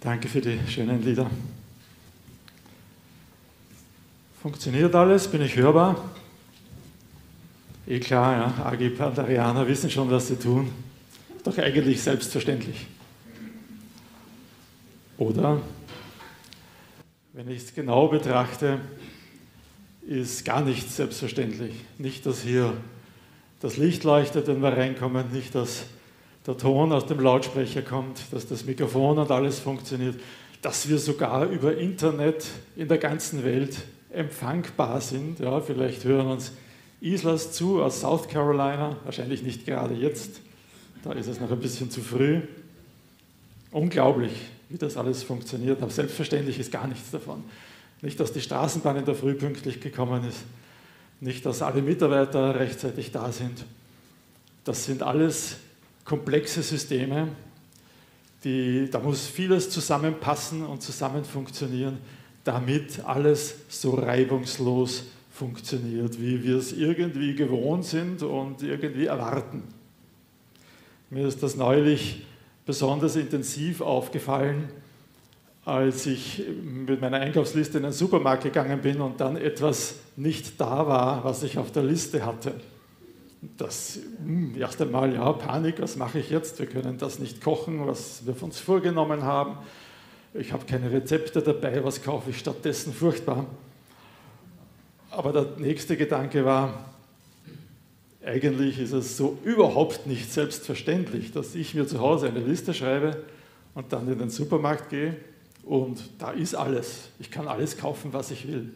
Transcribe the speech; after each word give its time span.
Danke 0.00 0.28
für 0.28 0.40
die 0.40 0.58
schönen 0.66 1.04
Lieder. 1.04 1.30
Funktioniert 4.40 4.94
alles? 4.94 5.28
Bin 5.28 5.42
ich 5.42 5.54
hörbar? 5.56 6.02
Eh 7.86 8.00
klar, 8.00 8.32
ja. 8.56 8.64
Agip 8.64 8.98
und 8.98 9.18
Ariana 9.18 9.68
wissen 9.68 9.90
schon, 9.90 10.10
was 10.10 10.28
sie 10.28 10.36
tun. 10.36 10.72
Doch 11.44 11.58
eigentlich 11.58 12.00
selbstverständlich. 12.00 12.86
Oder, 15.18 15.60
wenn 17.34 17.50
ich 17.50 17.64
es 17.64 17.74
genau 17.74 18.08
betrachte, 18.08 18.80
ist 20.06 20.46
gar 20.46 20.62
nicht 20.62 20.90
selbstverständlich. 20.90 21.74
Nicht, 21.98 22.24
dass 22.24 22.40
hier 22.40 22.72
das 23.60 23.76
Licht 23.76 24.04
leuchtet, 24.04 24.46
wenn 24.46 24.62
wir 24.62 24.74
reinkommen, 24.74 25.30
nicht, 25.30 25.54
dass 25.54 25.84
der 26.50 26.58
Ton 26.58 26.92
aus 26.92 27.06
dem 27.06 27.20
Lautsprecher 27.20 27.82
kommt, 27.82 28.24
dass 28.32 28.44
das 28.44 28.64
Mikrofon 28.64 29.18
und 29.18 29.30
alles 29.30 29.60
funktioniert, 29.60 30.16
dass 30.62 30.88
wir 30.88 30.98
sogar 30.98 31.46
über 31.46 31.76
Internet 31.76 32.44
in 32.74 32.88
der 32.88 32.98
ganzen 32.98 33.44
Welt 33.44 33.76
empfangbar 34.12 35.00
sind. 35.00 35.38
Ja, 35.38 35.60
vielleicht 35.60 36.02
hören 36.02 36.26
uns 36.26 36.50
Islas 37.00 37.52
zu 37.52 37.80
aus 37.80 38.00
South 38.00 38.26
Carolina, 38.26 38.96
wahrscheinlich 39.04 39.44
nicht 39.44 39.64
gerade 39.64 39.94
jetzt, 39.94 40.40
da 41.04 41.12
ist 41.12 41.28
es 41.28 41.38
noch 41.38 41.52
ein 41.52 41.60
bisschen 41.60 41.88
zu 41.88 42.00
früh. 42.00 42.40
Unglaublich, 43.70 44.32
wie 44.70 44.76
das 44.76 44.96
alles 44.96 45.22
funktioniert, 45.22 45.80
aber 45.80 45.92
selbstverständlich 45.92 46.58
ist 46.58 46.72
gar 46.72 46.88
nichts 46.88 47.12
davon. 47.12 47.44
Nicht, 48.02 48.18
dass 48.18 48.32
die 48.32 48.40
Straßenbahn 48.40 48.96
in 48.96 49.04
der 49.04 49.14
Früh 49.14 49.34
pünktlich 49.34 49.80
gekommen 49.80 50.24
ist, 50.28 50.40
nicht, 51.20 51.46
dass 51.46 51.62
alle 51.62 51.80
Mitarbeiter 51.80 52.58
rechtzeitig 52.58 53.12
da 53.12 53.30
sind. 53.30 53.64
Das 54.64 54.84
sind 54.84 55.04
alles 55.04 55.58
komplexe 56.10 56.60
Systeme, 56.60 57.28
die, 58.42 58.90
da 58.90 58.98
muss 58.98 59.28
vieles 59.28 59.70
zusammenpassen 59.70 60.66
und 60.66 60.82
zusammen 60.82 61.24
funktionieren, 61.24 61.98
damit 62.42 63.04
alles 63.04 63.54
so 63.68 63.94
reibungslos 63.94 65.04
funktioniert, 65.30 66.20
wie 66.20 66.42
wir 66.42 66.56
es 66.56 66.72
irgendwie 66.72 67.36
gewohnt 67.36 67.84
sind 67.84 68.24
und 68.24 68.60
irgendwie 68.60 69.06
erwarten. 69.06 69.62
Mir 71.10 71.28
ist 71.28 71.44
das 71.44 71.54
neulich 71.54 72.26
besonders 72.66 73.14
intensiv 73.14 73.80
aufgefallen, 73.80 74.68
als 75.64 76.06
ich 76.06 76.42
mit 76.60 77.00
meiner 77.00 77.18
Einkaufsliste 77.18 77.78
in 77.78 77.84
den 77.84 77.92
Supermarkt 77.92 78.42
gegangen 78.42 78.80
bin 78.80 79.00
und 79.00 79.20
dann 79.20 79.36
etwas 79.36 79.94
nicht 80.16 80.60
da 80.60 80.88
war, 80.88 81.22
was 81.22 81.44
ich 81.44 81.56
auf 81.56 81.70
der 81.70 81.84
Liste 81.84 82.26
hatte. 82.26 82.54
Das 83.42 83.98
hm, 84.22 84.54
erste 84.58 84.84
Mal, 84.84 85.14
ja, 85.14 85.32
Panik, 85.32 85.80
was 85.80 85.96
mache 85.96 86.18
ich 86.18 86.30
jetzt? 86.30 86.58
Wir 86.58 86.66
können 86.66 86.98
das 86.98 87.18
nicht 87.18 87.40
kochen, 87.40 87.86
was 87.86 88.26
wir 88.26 88.40
uns 88.42 88.58
vorgenommen 88.58 89.22
haben. 89.22 89.56
Ich 90.34 90.52
habe 90.52 90.66
keine 90.66 90.90
Rezepte 90.90 91.40
dabei, 91.40 91.82
was 91.82 92.02
kaufe 92.02 92.30
ich 92.30 92.38
stattdessen? 92.38 92.92
Furchtbar. 92.92 93.46
Aber 95.10 95.32
der 95.32 95.46
nächste 95.56 95.96
Gedanke 95.96 96.44
war, 96.44 96.84
eigentlich 98.24 98.78
ist 98.78 98.92
es 98.92 99.16
so 99.16 99.38
überhaupt 99.44 100.06
nicht 100.06 100.30
selbstverständlich, 100.30 101.32
dass 101.32 101.54
ich 101.54 101.74
mir 101.74 101.86
zu 101.86 102.00
Hause 102.00 102.28
eine 102.28 102.40
Liste 102.40 102.74
schreibe 102.74 103.24
und 103.74 103.92
dann 103.92 104.06
in 104.12 104.18
den 104.18 104.30
Supermarkt 104.30 104.90
gehe 104.90 105.16
und 105.64 106.02
da 106.18 106.30
ist 106.30 106.54
alles. 106.54 107.08
Ich 107.18 107.30
kann 107.30 107.48
alles 107.48 107.78
kaufen, 107.78 108.12
was 108.12 108.30
ich 108.30 108.46
will. 108.46 108.70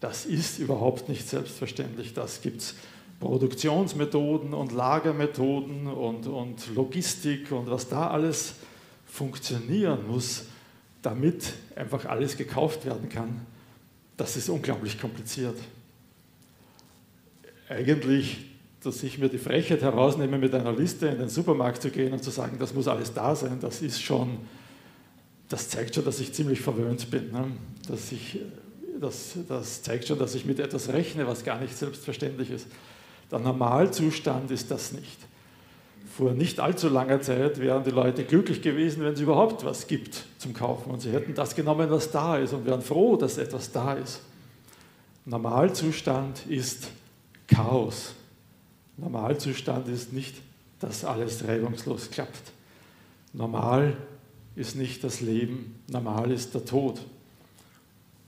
Das 0.00 0.26
ist 0.26 0.58
überhaupt 0.58 1.08
nicht 1.08 1.28
selbstverständlich. 1.28 2.12
Das 2.12 2.42
gibt 2.42 2.60
es 2.60 2.74
Produktionsmethoden 3.24 4.52
und 4.52 4.72
Lagermethoden 4.72 5.86
und, 5.86 6.26
und 6.26 6.74
Logistik 6.74 7.50
und 7.52 7.70
was 7.70 7.88
da 7.88 8.08
alles 8.08 8.56
funktionieren 9.06 10.06
muss, 10.06 10.44
damit 11.00 11.54
einfach 11.74 12.04
alles 12.04 12.36
gekauft 12.36 12.84
werden 12.84 13.08
kann. 13.08 13.46
Das 14.18 14.36
ist 14.36 14.48
unglaublich 14.48 15.00
kompliziert. 15.00 15.56
Eigentlich 17.68 18.50
dass 18.82 19.02
ich 19.02 19.16
mir 19.16 19.30
die 19.30 19.38
Frechheit 19.38 19.80
herausnehme, 19.80 20.36
mit 20.36 20.54
einer 20.54 20.70
Liste 20.70 21.06
in 21.06 21.16
den 21.16 21.30
Supermarkt 21.30 21.80
zu 21.80 21.88
gehen 21.88 22.12
und 22.12 22.22
zu 22.22 22.30
sagen, 22.30 22.58
das 22.58 22.74
muss 22.74 22.86
alles 22.86 23.14
da 23.14 23.34
sein, 23.34 23.58
das 23.58 23.80
ist 23.80 24.02
schon, 24.02 24.36
das 25.48 25.70
zeigt 25.70 25.94
schon, 25.94 26.04
dass 26.04 26.20
ich 26.20 26.34
ziemlich 26.34 26.60
verwöhnt 26.60 27.10
bin. 27.10 27.32
Ne? 27.32 27.46
Dass 27.88 28.12
ich, 28.12 28.40
das, 29.00 29.38
das 29.48 29.82
zeigt 29.82 30.06
schon, 30.06 30.18
dass 30.18 30.34
ich 30.34 30.44
mit 30.44 30.60
etwas 30.60 30.90
rechne, 30.90 31.26
was 31.26 31.44
gar 31.44 31.58
nicht 31.58 31.74
selbstverständlich 31.74 32.50
ist. 32.50 32.66
Der 33.30 33.38
Normalzustand 33.38 34.50
ist 34.50 34.70
das 34.70 34.92
nicht. 34.92 35.18
Vor 36.16 36.32
nicht 36.32 36.60
allzu 36.60 36.88
langer 36.88 37.20
Zeit 37.20 37.58
wären 37.58 37.82
die 37.82 37.90
Leute 37.90 38.24
glücklich 38.24 38.62
gewesen, 38.62 39.02
wenn 39.02 39.14
es 39.14 39.20
überhaupt 39.20 39.64
was 39.64 39.86
gibt 39.86 40.24
zum 40.38 40.54
Kaufen. 40.54 40.90
Und 40.90 41.00
sie 41.00 41.10
hätten 41.10 41.34
das 41.34 41.56
genommen, 41.56 41.90
was 41.90 42.10
da 42.10 42.38
ist 42.38 42.52
und 42.52 42.64
wären 42.66 42.82
froh, 42.82 43.16
dass 43.16 43.38
etwas 43.38 43.72
da 43.72 43.94
ist. 43.94 44.20
Normalzustand 45.24 46.46
ist 46.46 46.88
Chaos. 47.48 48.14
Normalzustand 48.96 49.88
ist 49.88 50.12
nicht, 50.12 50.36
dass 50.78 51.04
alles 51.04 51.46
reibungslos 51.46 52.10
klappt. 52.10 52.52
Normal 53.32 53.96
ist 54.54 54.76
nicht 54.76 55.02
das 55.02 55.20
Leben, 55.20 55.80
normal 55.88 56.30
ist 56.30 56.54
der 56.54 56.64
Tod. 56.64 57.00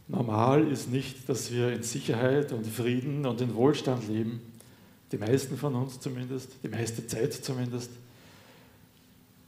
Normal 0.09 0.67
ist 0.69 0.91
nicht, 0.91 1.29
dass 1.29 1.53
wir 1.53 1.73
in 1.73 1.83
Sicherheit 1.83 2.53
und 2.53 2.67
Frieden 2.67 3.27
und 3.27 3.41
in 3.41 3.55
Wohlstand 3.55 4.09
leben, 4.09 4.41
die 5.17 5.31
meisten 5.31 5.57
von 5.57 5.75
uns 5.75 5.99
zumindest, 5.99 6.51
die 6.63 6.69
meiste 6.69 7.07
Zeit 7.07 7.33
zumindest. 7.33 7.91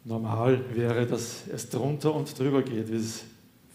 Normal 0.04 0.60
wäre, 0.72 1.06
dass 1.06 1.42
es 1.52 1.68
drunter 1.68 2.14
und 2.14 2.38
drüber 2.38 2.62
geht, 2.62 2.90
wie 2.90 2.96
es 2.96 3.24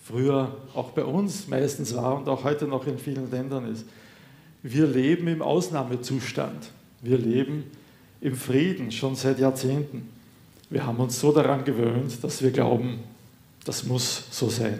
früher 0.04 0.58
auch 0.74 0.92
bei 0.92 1.04
uns 1.04 1.48
meistens 1.48 1.96
war 1.96 2.18
und 2.18 2.28
auch 2.28 2.44
heute 2.44 2.66
noch 2.66 2.88
in 2.88 2.98
vielen 2.98 3.30
Ländern 3.30 3.72
ist. 3.72 3.86
Wir 4.64 4.88
leben 4.88 5.28
im 5.28 5.44
Ausnahmezustand. 5.44 6.72
Wir 7.02 7.18
leben 7.20 7.66
im 8.22 8.36
Frieden 8.36 8.92
schon 8.92 9.16
seit 9.16 9.38
Jahrzehnten. 9.38 10.10
Wir 10.72 10.88
haben 10.88 10.98
uns 10.98 11.20
so 11.20 11.32
daran 11.32 11.64
gewöhnt, 11.64 12.24
dass 12.24 12.42
wir 12.42 12.50
glauben, 12.50 13.02
das 13.66 13.84
muss 13.84 14.24
so 14.32 14.50
sein. 14.50 14.80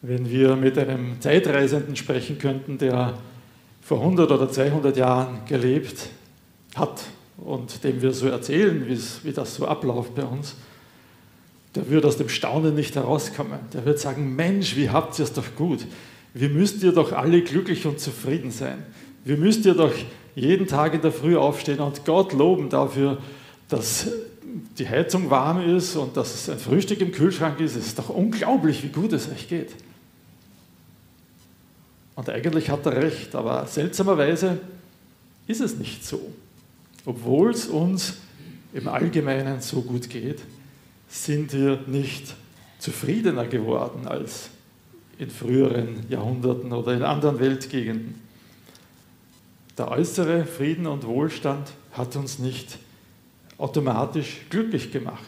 Wenn 0.00 0.30
wir 0.30 0.56
mit 0.56 0.78
einem 0.78 1.20
Zeitreisenden 1.20 1.94
sprechen 1.94 2.38
könnten, 2.38 2.78
der 2.78 3.18
vor 3.84 3.98
100 3.98 4.30
oder 4.30 4.50
200 4.50 4.96
Jahren 4.96 5.40
gelebt 5.46 6.08
hat 6.74 7.04
und 7.36 7.84
dem 7.84 8.00
wir 8.00 8.12
so 8.12 8.26
erzählen, 8.26 8.86
wie 9.22 9.32
das 9.32 9.54
so 9.54 9.66
abläuft 9.66 10.14
bei 10.14 10.24
uns, 10.24 10.54
der 11.74 11.88
würde 11.90 12.08
aus 12.08 12.16
dem 12.16 12.28
Staunen 12.28 12.74
nicht 12.74 12.96
herauskommen. 12.96 13.58
Der 13.74 13.84
wird 13.84 13.98
sagen, 13.98 14.34
Mensch, 14.34 14.76
wie 14.76 14.88
habt 14.88 15.18
ihr 15.18 15.24
es 15.24 15.32
doch 15.32 15.54
gut. 15.56 15.80
Wie 16.32 16.48
müsst 16.48 16.82
ihr 16.82 16.92
doch 16.92 17.12
alle 17.12 17.42
glücklich 17.42 17.84
und 17.84 18.00
zufrieden 18.00 18.50
sein. 18.50 18.84
Wir 19.24 19.36
müsst 19.36 19.66
ihr 19.66 19.74
doch 19.74 19.92
jeden 20.34 20.66
Tag 20.66 20.94
in 20.94 21.02
der 21.02 21.12
Früh 21.12 21.36
aufstehen 21.36 21.80
und 21.80 22.04
Gott 22.04 22.32
loben 22.32 22.70
dafür, 22.70 23.18
dass 23.68 24.08
die 24.78 24.88
Heizung 24.88 25.30
warm 25.30 25.76
ist 25.76 25.96
und 25.96 26.16
dass 26.16 26.34
es 26.34 26.48
ein 26.48 26.58
Frühstück 26.58 27.00
im 27.00 27.12
Kühlschrank 27.12 27.60
ist. 27.60 27.76
Es 27.76 27.86
ist 27.86 27.98
doch 27.98 28.08
unglaublich, 28.08 28.82
wie 28.82 28.88
gut 28.88 29.12
es 29.12 29.28
euch 29.28 29.48
geht. 29.48 29.70
Und 32.16 32.30
eigentlich 32.30 32.70
hat 32.70 32.86
er 32.86 32.96
recht, 32.96 33.34
aber 33.34 33.66
seltsamerweise 33.66 34.58
ist 35.46 35.60
es 35.60 35.76
nicht 35.76 36.04
so. 36.04 36.32
Obwohl 37.04 37.50
es 37.50 37.66
uns 37.66 38.14
im 38.72 38.88
Allgemeinen 38.88 39.60
so 39.60 39.82
gut 39.82 40.08
geht, 40.08 40.40
sind 41.08 41.52
wir 41.52 41.80
nicht 41.86 42.34
zufriedener 42.78 43.46
geworden 43.46 44.06
als 44.06 44.50
in 45.18 45.30
früheren 45.30 46.06
Jahrhunderten 46.08 46.72
oder 46.72 46.94
in 46.94 47.02
anderen 47.02 47.38
Weltgegenden. 47.38 48.20
Der 49.78 49.90
äußere 49.90 50.44
Frieden 50.44 50.86
und 50.86 51.04
Wohlstand 51.04 51.72
hat 51.92 52.16
uns 52.16 52.38
nicht 52.38 52.78
automatisch 53.58 54.40
glücklich 54.50 54.92
gemacht. 54.92 55.22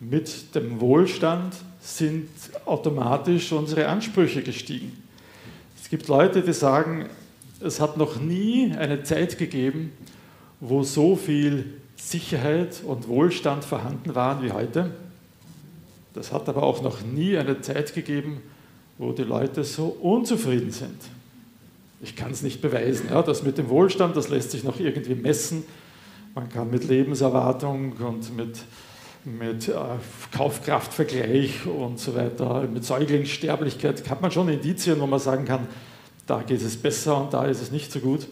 Mit 0.00 0.54
dem 0.54 0.80
Wohlstand 0.80 1.54
sind 1.80 2.28
automatisch 2.64 3.52
unsere 3.52 3.88
Ansprüche 3.88 4.42
gestiegen. 4.42 5.01
Es 5.92 5.98
gibt 5.98 6.08
Leute, 6.08 6.40
die 6.40 6.54
sagen, 6.54 7.04
es 7.60 7.78
hat 7.78 7.98
noch 7.98 8.18
nie 8.18 8.72
eine 8.74 9.02
Zeit 9.02 9.36
gegeben, 9.36 9.92
wo 10.58 10.84
so 10.84 11.16
viel 11.16 11.74
Sicherheit 11.96 12.82
und 12.82 13.08
Wohlstand 13.08 13.62
vorhanden 13.62 14.14
waren 14.14 14.42
wie 14.42 14.52
heute. 14.52 14.92
Das 16.14 16.32
hat 16.32 16.48
aber 16.48 16.62
auch 16.62 16.80
noch 16.80 17.02
nie 17.02 17.36
eine 17.36 17.60
Zeit 17.60 17.92
gegeben, 17.92 18.40
wo 18.96 19.12
die 19.12 19.24
Leute 19.24 19.64
so 19.64 19.84
unzufrieden 20.00 20.70
sind. 20.70 20.96
Ich 22.00 22.16
kann 22.16 22.30
es 22.30 22.40
nicht 22.40 22.62
beweisen. 22.62 23.08
Ja, 23.10 23.20
das 23.20 23.42
mit 23.42 23.58
dem 23.58 23.68
Wohlstand, 23.68 24.16
das 24.16 24.30
lässt 24.30 24.52
sich 24.52 24.64
noch 24.64 24.80
irgendwie 24.80 25.14
messen. 25.14 25.62
Man 26.34 26.48
kann 26.48 26.70
mit 26.70 26.88
Lebenserwartung 26.88 27.92
und 27.98 28.34
mit, 28.34 28.60
mit 29.24 29.68
äh, 29.68 29.74
Kaufkraftvergleich 30.32 31.66
und 31.66 31.98
so 31.98 32.14
weiter, 32.14 32.62
mit 32.62 32.84
Säuglingssterblichkeit, 32.84 34.08
hat 34.10 34.20
man 34.20 34.30
schon 34.30 34.48
Indizien, 34.48 35.00
wo 35.00 35.06
man 35.06 35.20
sagen 35.20 35.44
kann, 35.44 35.68
da 36.26 36.42
geht 36.42 36.62
es 36.62 36.76
besser 36.76 37.22
und 37.22 37.32
da 37.32 37.44
ist 37.46 37.60
es 37.60 37.70
nicht 37.70 37.92
so 37.92 38.00
gut. 38.00 38.26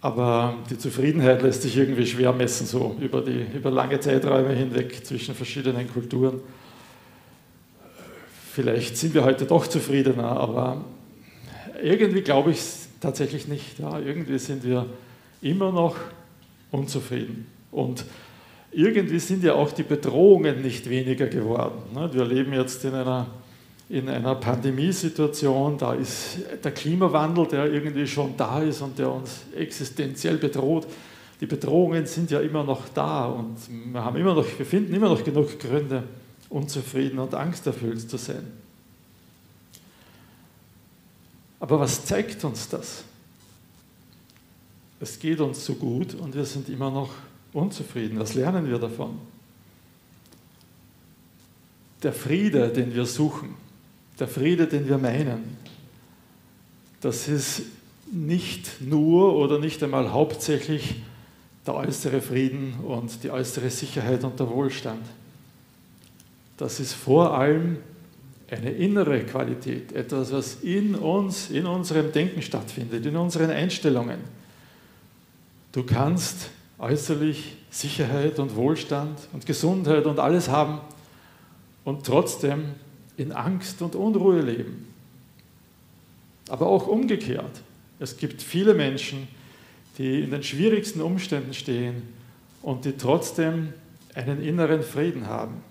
Aber 0.00 0.54
die 0.70 0.78
Zufriedenheit 0.78 1.42
lässt 1.42 1.62
sich 1.62 1.76
irgendwie 1.76 2.06
schwer 2.06 2.32
messen, 2.32 2.66
so 2.66 2.96
über, 3.00 3.22
die, 3.22 3.46
über 3.54 3.70
lange 3.70 3.98
Zeiträume 3.98 4.52
hinweg 4.54 5.04
zwischen 5.04 5.34
verschiedenen 5.34 5.92
Kulturen. 5.92 6.40
Vielleicht 8.52 8.96
sind 8.96 9.14
wir 9.14 9.24
heute 9.24 9.46
doch 9.46 9.66
zufriedener, 9.66 10.30
aber 10.30 10.84
irgendwie 11.82 12.22
glaube 12.22 12.50
ich 12.52 12.58
es 12.58 12.88
tatsächlich 13.00 13.48
nicht. 13.48 13.78
Ja, 13.78 13.98
irgendwie 13.98 14.38
sind 14.38 14.64
wir 14.64 14.86
immer 15.42 15.72
noch 15.72 15.96
unzufrieden. 16.70 17.46
Und 17.70 18.04
irgendwie 18.76 19.18
sind 19.18 19.42
ja 19.42 19.54
auch 19.54 19.72
die 19.72 19.84
Bedrohungen 19.84 20.60
nicht 20.60 20.90
weniger 20.90 21.28
geworden. 21.28 21.94
Ne? 21.94 22.12
Wir 22.12 22.26
leben 22.26 22.52
jetzt 22.52 22.84
in 22.84 22.92
einer, 22.92 23.26
in 23.88 24.06
einer 24.06 24.34
Pandemiesituation, 24.34 25.78
da 25.78 25.94
ist 25.94 26.40
der 26.62 26.72
Klimawandel, 26.72 27.46
der 27.46 27.72
irgendwie 27.72 28.06
schon 28.06 28.36
da 28.36 28.60
ist 28.60 28.82
und 28.82 28.98
der 28.98 29.10
uns 29.10 29.44
existenziell 29.56 30.36
bedroht. 30.36 30.86
Die 31.40 31.46
Bedrohungen 31.46 32.04
sind 32.04 32.30
ja 32.30 32.40
immer 32.40 32.64
noch 32.64 32.82
da 32.92 33.24
und 33.24 33.56
wir, 33.92 34.04
haben 34.04 34.16
immer 34.16 34.34
noch, 34.34 34.46
wir 34.58 34.66
finden 34.66 34.92
immer 34.94 35.08
noch 35.08 35.24
genug 35.24 35.58
Gründe, 35.58 36.02
unzufrieden 36.50 37.18
und 37.18 37.34
angsterfüllt 37.34 38.10
zu 38.10 38.18
sein. 38.18 38.46
Aber 41.60 41.80
was 41.80 42.04
zeigt 42.04 42.44
uns 42.44 42.68
das? 42.68 43.04
Es 45.00 45.18
geht 45.18 45.40
uns 45.40 45.64
so 45.64 45.74
gut 45.76 46.12
und 46.12 46.34
wir 46.34 46.44
sind 46.44 46.68
immer 46.68 46.90
noch 46.90 47.08
unzufrieden. 47.56 48.18
Was 48.18 48.34
lernen 48.34 48.68
wir 48.68 48.78
davon? 48.78 49.18
Der 52.02 52.12
Friede, 52.12 52.68
den 52.68 52.94
wir 52.94 53.06
suchen, 53.06 53.54
der 54.20 54.28
Friede, 54.28 54.66
den 54.66 54.86
wir 54.88 54.98
meinen, 54.98 55.56
das 57.00 57.28
ist 57.28 57.62
nicht 58.12 58.80
nur 58.80 59.34
oder 59.34 59.58
nicht 59.58 59.82
einmal 59.82 60.12
hauptsächlich 60.12 61.02
der 61.66 61.74
äußere 61.74 62.20
Frieden 62.20 62.74
und 62.84 63.24
die 63.24 63.30
äußere 63.30 63.70
Sicherheit 63.70 64.22
und 64.22 64.38
der 64.38 64.48
Wohlstand. 64.48 65.04
Das 66.56 66.78
ist 66.78 66.92
vor 66.92 67.36
allem 67.36 67.78
eine 68.50 68.70
innere 68.70 69.24
Qualität, 69.24 69.92
etwas, 69.92 70.30
was 70.32 70.58
in 70.62 70.94
uns, 70.94 71.50
in 71.50 71.66
unserem 71.66 72.12
Denken 72.12 72.42
stattfindet, 72.42 73.04
in 73.04 73.16
unseren 73.16 73.50
Einstellungen. 73.50 74.20
Du 75.72 75.82
kannst 75.82 76.50
äußerlich 76.78 77.56
Sicherheit 77.70 78.38
und 78.38 78.56
Wohlstand 78.56 79.18
und 79.32 79.46
Gesundheit 79.46 80.06
und 80.06 80.18
alles 80.18 80.48
haben 80.48 80.80
und 81.84 82.04
trotzdem 82.04 82.74
in 83.16 83.32
Angst 83.32 83.80
und 83.82 83.94
Unruhe 83.94 84.40
leben. 84.40 84.86
Aber 86.48 86.66
auch 86.66 86.86
umgekehrt. 86.86 87.62
Es 87.98 88.16
gibt 88.16 88.42
viele 88.42 88.74
Menschen, 88.74 89.28
die 89.98 90.20
in 90.20 90.30
den 90.30 90.42
schwierigsten 90.42 91.00
Umständen 91.00 91.54
stehen 91.54 92.02
und 92.62 92.84
die 92.84 92.92
trotzdem 92.92 93.72
einen 94.14 94.42
inneren 94.42 94.82
Frieden 94.82 95.26
haben. 95.26 95.62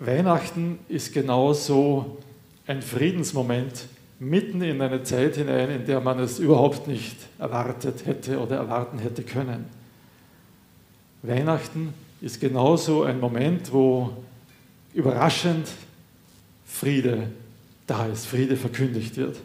Weihnachten 0.00 0.78
ist 0.88 1.12
genauso 1.12 2.18
ein 2.66 2.82
Friedensmoment 2.82 3.86
mitten 4.20 4.60
in 4.60 4.80
eine 4.82 5.02
Zeit 5.02 5.36
hinein, 5.36 5.70
in 5.70 5.86
der 5.86 6.00
man 6.00 6.20
es 6.20 6.38
überhaupt 6.38 6.86
nicht 6.86 7.16
erwartet 7.38 8.04
hätte 8.04 8.38
oder 8.38 8.56
erwarten 8.56 8.98
hätte 8.98 9.22
können. 9.22 9.64
Weihnachten 11.22 11.94
ist 12.20 12.38
genauso 12.38 13.02
ein 13.02 13.18
Moment, 13.18 13.72
wo 13.72 14.10
überraschend 14.92 15.68
Friede 16.66 17.30
da 17.86 18.06
ist, 18.06 18.26
Friede 18.26 18.56
verkündigt 18.56 19.16
wird. 19.16 19.38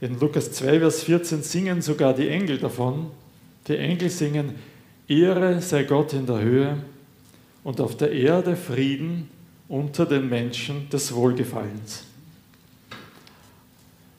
In 0.00 0.18
Lukas 0.18 0.52
2, 0.52 0.80
Vers 0.80 1.04
14 1.04 1.42
singen 1.42 1.80
sogar 1.80 2.12
die 2.12 2.28
Engel 2.28 2.58
davon. 2.58 3.10
Die 3.68 3.76
Engel 3.76 4.10
singen, 4.10 4.56
Ehre 5.06 5.62
sei 5.62 5.84
Gott 5.84 6.14
in 6.14 6.26
der 6.26 6.40
Höhe 6.40 6.78
und 7.62 7.80
auf 7.80 7.96
der 7.96 8.10
Erde 8.10 8.56
Frieden 8.56 9.28
unter 9.68 10.04
den 10.04 10.28
Menschen 10.28 10.88
des 10.90 11.14
Wohlgefallens. 11.14 12.09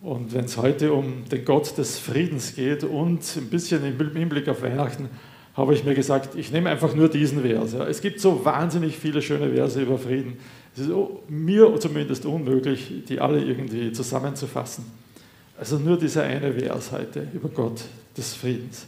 Und 0.01 0.33
wenn 0.33 0.45
es 0.45 0.57
heute 0.57 0.93
um 0.93 1.25
den 1.29 1.45
Gott 1.45 1.77
des 1.77 1.99
Friedens 1.99 2.55
geht 2.55 2.83
und 2.83 3.19
ein 3.37 3.49
bisschen 3.49 3.85
im 3.85 4.15
Hinblick 4.15 4.49
auf 4.49 4.63
Weihnachten, 4.63 5.09
habe 5.53 5.75
ich 5.75 5.83
mir 5.83 5.93
gesagt, 5.93 6.35
ich 6.35 6.51
nehme 6.51 6.69
einfach 6.71 6.95
nur 6.95 7.07
diesen 7.07 7.41
Vers. 7.41 7.73
Es 7.73 8.01
gibt 8.01 8.19
so 8.19 8.43
wahnsinnig 8.43 8.97
viele 8.97 9.21
schöne 9.21 9.53
Verse 9.53 9.79
über 9.79 9.99
Frieden. 9.99 10.37
Es 10.73 10.83
ist 10.83 10.91
mir 11.27 11.79
zumindest 11.79 12.25
unmöglich, 12.25 13.03
die 13.07 13.19
alle 13.19 13.43
irgendwie 13.43 13.91
zusammenzufassen. 13.91 14.85
Also 15.59 15.77
nur 15.77 15.99
dieser 15.99 16.23
eine 16.23 16.51
Vers 16.53 16.91
heute 16.91 17.27
über 17.33 17.49
Gott 17.49 17.83
des 18.17 18.33
Friedens. 18.33 18.87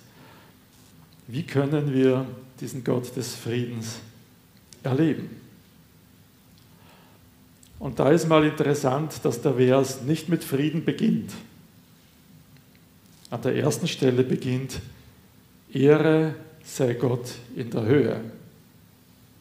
Wie 1.27 1.43
können 1.43 1.93
wir 1.93 2.25
diesen 2.59 2.83
Gott 2.83 3.15
des 3.15 3.35
Friedens 3.35 3.99
erleben? 4.81 5.42
Und 7.83 7.99
da 7.99 8.11
ist 8.11 8.29
mal 8.29 8.45
interessant, 8.45 9.19
dass 9.23 9.41
der 9.41 9.55
Vers 9.55 10.03
nicht 10.03 10.29
mit 10.29 10.41
Frieden 10.41 10.85
beginnt. 10.85 11.33
An 13.29 13.41
der 13.41 13.57
ersten 13.57 13.89
Stelle 13.89 14.23
beginnt, 14.23 14.79
Ehre 15.69 16.33
sei 16.63 16.93
Gott 16.93 17.33
in 17.57 17.69
der 17.71 17.83
Höhe. 17.83 18.21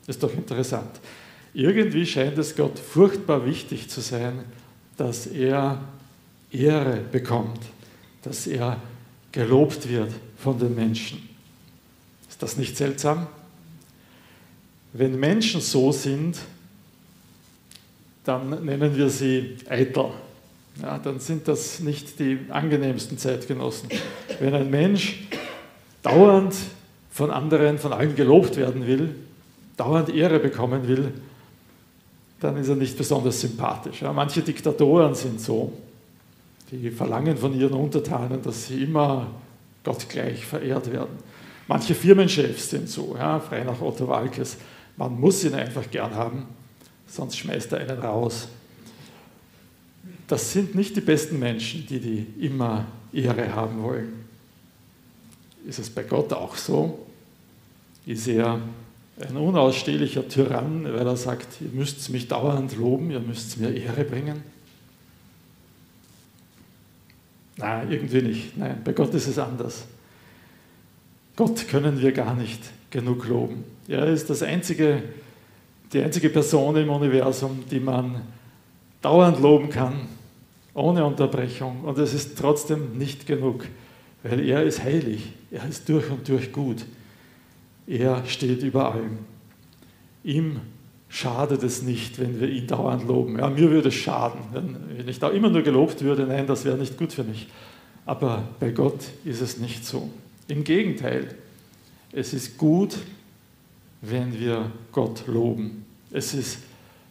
Ist 0.08 0.24
doch 0.24 0.34
interessant. 0.34 0.90
Irgendwie 1.54 2.04
scheint 2.04 2.36
es 2.36 2.56
Gott 2.56 2.80
furchtbar 2.80 3.46
wichtig 3.46 3.88
zu 3.88 4.00
sein, 4.00 4.40
dass 4.96 5.28
er 5.28 5.80
Ehre 6.50 6.96
bekommt, 7.12 7.60
dass 8.22 8.48
er 8.48 8.82
gelobt 9.30 9.88
wird 9.88 10.10
von 10.36 10.58
den 10.58 10.74
Menschen. 10.74 11.28
Ist 12.28 12.42
das 12.42 12.56
nicht 12.56 12.76
seltsam? 12.76 13.28
Wenn 14.92 15.20
Menschen 15.20 15.60
so 15.60 15.92
sind, 15.92 16.38
dann 18.24 18.64
nennen 18.64 18.96
wir 18.96 19.08
sie 19.10 19.56
eitel. 19.69 20.10
Ja, 20.80 20.98
dann 20.98 21.20
sind 21.20 21.48
das 21.48 21.80
nicht 21.80 22.19
die 22.19 22.38
angenehmsten 22.48 23.19
Zeitgenossen. 23.19 23.90
Wenn 24.40 24.54
ein 24.54 24.70
Mensch 24.70 25.28
dauernd 26.02 26.54
von 27.10 27.30
anderen, 27.30 27.78
von 27.78 27.92
allen 27.92 28.16
gelobt 28.16 28.56
werden 28.56 28.86
will, 28.86 29.14
dauernd 29.76 30.08
Ehre 30.08 30.38
bekommen 30.38 30.88
will, 30.88 31.12
dann 32.40 32.56
ist 32.56 32.69
er 32.69 32.76
nicht 32.76 32.96
besonders 32.96 33.40
sympathisch. 33.40 34.02
Ja, 34.02 34.12
manche 34.12 34.40
Diktatoren 34.42 35.14
sind 35.14 35.40
so. 35.40 35.72
Die 36.70 36.90
verlangen 36.90 37.36
von 37.36 37.58
ihren 37.58 37.74
Untertanen, 37.74 38.40
dass 38.42 38.66
sie 38.66 38.84
immer 38.84 39.26
gottgleich 39.84 40.46
verehrt 40.46 40.90
werden. 40.90 41.19
Manche 41.69 41.94
Firmenchefs 41.94 42.70
sind 42.70 42.88
so, 42.88 43.14
ja, 43.16 43.38
frei 43.38 43.62
nach 43.62 43.80
Otto 43.80 44.08
Walkes. 44.08 44.56
Man 44.96 45.20
muss 45.20 45.44
ihn 45.44 45.55
einfach 45.55 45.91
gern 45.91 46.14
haben 46.14 46.46
sonst 47.12 47.38
schmeißt 47.38 47.72
er 47.72 47.81
einen 47.81 48.00
raus. 48.00 48.48
Das 50.26 50.52
sind 50.52 50.74
nicht 50.74 50.96
die 50.96 51.02
besten 51.02 51.38
Menschen, 51.38 51.86
die 51.86 52.00
die 52.00 52.26
immer 52.44 52.86
Ehre 53.12 53.54
haben 53.54 53.82
wollen. 53.82 54.24
Ist 55.66 55.78
es 55.78 55.90
bei 55.90 56.02
Gott 56.02 56.32
auch 56.32 56.56
so? 56.56 57.06
Ist 58.06 58.26
er 58.26 58.60
ein 59.20 59.36
unausstehlicher 59.36 60.26
Tyrann, 60.26 60.84
weil 60.84 61.06
er 61.06 61.16
sagt, 61.16 61.60
ihr 61.60 61.69
müsst 61.72 62.08
mich 62.08 62.28
dauernd 62.28 62.76
loben, 62.76 63.10
ihr 63.10 63.20
müsst 63.20 63.58
mir 63.58 63.72
Ehre 63.72 64.04
bringen? 64.04 64.42
Nein, 67.58 67.92
irgendwie 67.92 68.22
nicht. 68.22 68.56
Nein, 68.56 68.81
bei 68.82 68.92
Gott 68.92 69.12
ist 69.12 69.26
es 69.26 69.38
anders. 69.38 69.84
Gott 71.36 71.69
können 71.69 72.00
wir 72.00 72.12
gar 72.12 72.34
nicht 72.34 72.60
genug 72.90 73.28
loben. 73.28 73.64
Er 73.86 74.06
ist 74.06 74.31
das 74.31 74.42
einzige 74.42 75.02
die 75.93 76.03
einzige 76.03 76.31
Person 76.31 76.77
im 76.77 76.91
Universum, 76.91 77.65
die 77.70 77.81
man 77.81 78.22
dauernd 79.01 79.41
loben 79.41 79.69
kann, 79.69 80.08
ohne 80.75 81.05
Unterbrechung. 81.05 81.82
Und 81.82 81.99
es 81.99 82.15
ist 82.15 82.39
trotzdem 82.39 82.96
nicht 82.96 83.27
genug, 83.27 83.67
weil 84.22 84.41
er 84.49 84.63
ist 84.63 84.82
heilig, 84.82 85.32
er 85.51 85.69
ist 85.69 85.89
durch 85.89 86.11
und 86.11 86.29
durch 86.29 86.53
gut. 86.53 86.84
Er 87.87 88.25
steht 88.27 88.63
über 88.63 88.93
allem. 88.93 89.19
Ihm 90.25 90.61
schadet 91.08 91.63
es 91.63 91.82
nicht, 91.82 92.19
wenn 92.19 92.41
wir 92.41 92.49
ihn 92.49 92.67
dauernd 92.67 93.06
loben. 93.06 93.39
Ja, 93.39 93.51
mir 93.51 93.70
würde 93.70 93.89
es 93.89 93.94
schaden, 93.94 94.41
wenn 94.53 95.08
ich 95.08 95.19
da 95.19 95.29
immer 95.29 95.51
nur 95.51 95.63
gelobt 95.63 96.01
würde. 96.03 96.25
Nein, 96.27 96.46
das 96.46 96.65
wäre 96.65 96.79
nicht 96.79 96.96
gut 96.96 97.13
für 97.13 97.25
mich. 97.25 97.49
Aber 98.06 98.44
bei 98.61 98.70
Gott 98.70 99.01
ist 99.25 99.43
es 99.43 99.58
nicht 99.58 99.84
so. 99.84 100.08
Im 100.49 100.65
Gegenteil, 100.65 101.34
es 102.13 102.32
ist 102.32 102.56
gut, 102.56 102.96
wenn 104.02 104.38
wir 104.38 104.70
Gott 104.90 105.26
loben. 105.26 105.86
Es 106.10 106.34
ist 106.34 106.58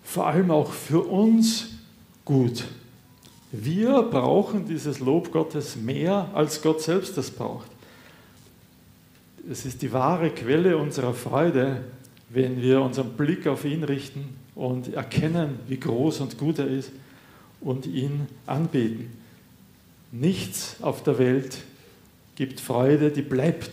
vor 0.03 0.27
allem 0.27 0.51
auch 0.51 0.71
für 0.71 1.01
uns 1.01 1.69
gut. 2.25 2.65
Wir 3.51 4.03
brauchen 4.03 4.67
dieses 4.67 4.99
Lob 4.99 5.31
Gottes 5.31 5.75
mehr, 5.75 6.29
als 6.33 6.61
Gott 6.61 6.81
selbst 6.81 7.17
es 7.17 7.31
braucht. 7.31 7.69
Es 9.49 9.65
ist 9.65 9.81
die 9.81 9.91
wahre 9.91 10.29
Quelle 10.29 10.77
unserer 10.77 11.13
Freude, 11.13 11.83
wenn 12.29 12.61
wir 12.61 12.81
unseren 12.81 13.13
Blick 13.13 13.47
auf 13.47 13.65
ihn 13.65 13.83
richten 13.83 14.35
und 14.55 14.93
erkennen, 14.93 15.59
wie 15.67 15.79
groß 15.79 16.21
und 16.21 16.37
gut 16.37 16.59
er 16.59 16.67
ist 16.67 16.91
und 17.59 17.85
ihn 17.85 18.27
anbeten. 18.45 19.11
Nichts 20.11 20.77
auf 20.81 21.03
der 21.03 21.17
Welt 21.17 21.57
gibt 22.35 22.59
Freude, 22.59 23.11
die 23.11 23.21
bleibt. 23.21 23.71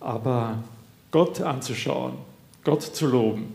Aber 0.00 0.62
Gott 1.12 1.40
anzuschauen, 1.40 2.14
Gott 2.64 2.82
zu 2.82 3.06
loben, 3.06 3.54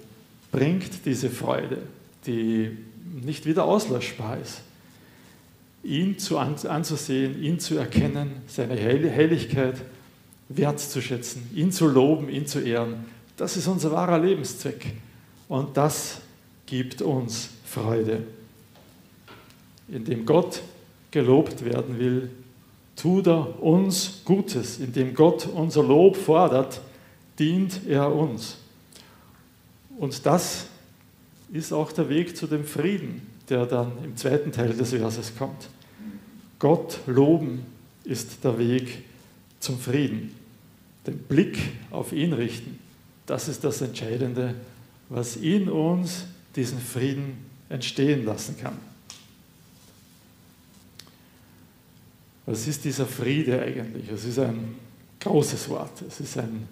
bringt 0.51 1.05
diese 1.05 1.29
Freude, 1.29 1.79
die 2.25 2.77
nicht 3.21 3.45
wieder 3.45 3.65
auslöschbar 3.65 4.37
ist. 4.37 4.61
Ihn 5.83 6.17
zu 6.17 6.37
anzusehen, 6.37 7.41
ihn 7.43 7.59
zu 7.59 7.77
erkennen, 7.77 8.41
seine 8.47 8.75
Heiligkeit 8.81 9.75
wertzuschätzen, 10.49 11.49
ihn 11.53 11.71
zu 11.73 11.87
loben, 11.87 12.29
ihn 12.29 12.47
zu 12.47 12.59
ehren, 12.59 13.05
das 13.37 13.55
ist 13.55 13.67
unser 13.67 13.91
wahrer 13.91 14.17
Lebenszweck. 14.17 14.93
Und 15.47 15.77
das 15.77 16.19
gibt 16.65 17.01
uns 17.01 17.49
Freude. 17.65 18.23
Indem 19.87 20.25
Gott 20.25 20.61
gelobt 21.11 21.63
werden 21.63 21.99
will, 21.99 22.31
tut 22.95 23.27
er 23.27 23.61
uns 23.61 24.21
Gutes. 24.25 24.79
Indem 24.79 25.13
Gott 25.13 25.47
unser 25.47 25.83
Lob 25.83 26.17
fordert, 26.17 26.81
dient 27.39 27.81
er 27.87 28.13
uns. 28.13 28.57
Und 29.97 30.25
das 30.25 30.67
ist 31.51 31.71
auch 31.71 31.91
der 31.91 32.09
Weg 32.09 32.35
zu 32.35 32.47
dem 32.47 32.65
Frieden, 32.65 33.21
der 33.49 33.65
dann 33.65 33.91
im 34.03 34.17
zweiten 34.17 34.51
Teil 34.51 34.73
des 34.73 34.91
Verses 34.91 35.33
kommt. 35.37 35.69
Gott 36.59 36.99
loben 37.07 37.65
ist 38.03 38.43
der 38.43 38.57
Weg 38.57 39.03
zum 39.59 39.79
Frieden. 39.79 40.35
Den 41.05 41.19
Blick 41.19 41.57
auf 41.91 42.11
ihn 42.11 42.33
richten, 42.33 42.79
das 43.25 43.47
ist 43.47 43.63
das 43.63 43.81
Entscheidende, 43.81 44.55
was 45.09 45.35
in 45.35 45.69
uns 45.69 46.25
diesen 46.55 46.79
Frieden 46.79 47.37
entstehen 47.69 48.25
lassen 48.25 48.57
kann. 48.57 48.77
Was 52.45 52.65
ist 52.67 52.85
dieser 52.85 53.05
Friede 53.05 53.61
eigentlich? 53.61 54.09
Es 54.09 54.23
ist 54.23 54.39
ein 54.39 54.75
großes 55.19 55.67
Wort. 55.69 56.01
Es 56.07 56.21
ist 56.21 56.37
ein, 56.37 56.67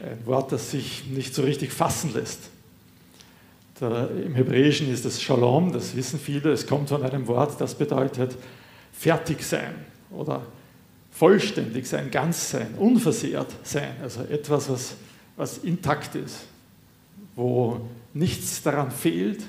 ein 0.00 0.26
Wort, 0.26 0.52
das 0.52 0.70
sich 0.70 1.06
nicht 1.06 1.34
so 1.34 1.42
richtig 1.42 1.72
fassen 1.72 2.12
lässt. 2.12 2.50
Der, 3.80 4.10
Im 4.10 4.34
Hebräischen 4.34 4.92
ist 4.92 5.04
es 5.04 5.22
Shalom, 5.22 5.72
das 5.72 5.96
wissen 5.96 6.18
viele. 6.18 6.50
Es 6.50 6.66
kommt 6.66 6.88
von 6.88 7.02
einem 7.02 7.26
Wort, 7.26 7.60
das 7.60 7.74
bedeutet 7.74 8.36
fertig 8.92 9.42
sein 9.42 9.74
oder 10.10 10.42
vollständig 11.10 11.86
sein, 11.86 12.10
ganz 12.10 12.50
sein, 12.50 12.74
unversehrt 12.78 13.54
sein. 13.62 13.96
Also 14.02 14.22
etwas, 14.22 14.68
was, 14.70 14.94
was 15.36 15.58
intakt 15.58 16.14
ist, 16.14 16.40
wo 17.34 17.80
nichts 18.14 18.62
daran 18.62 18.90
fehlt, 18.90 19.42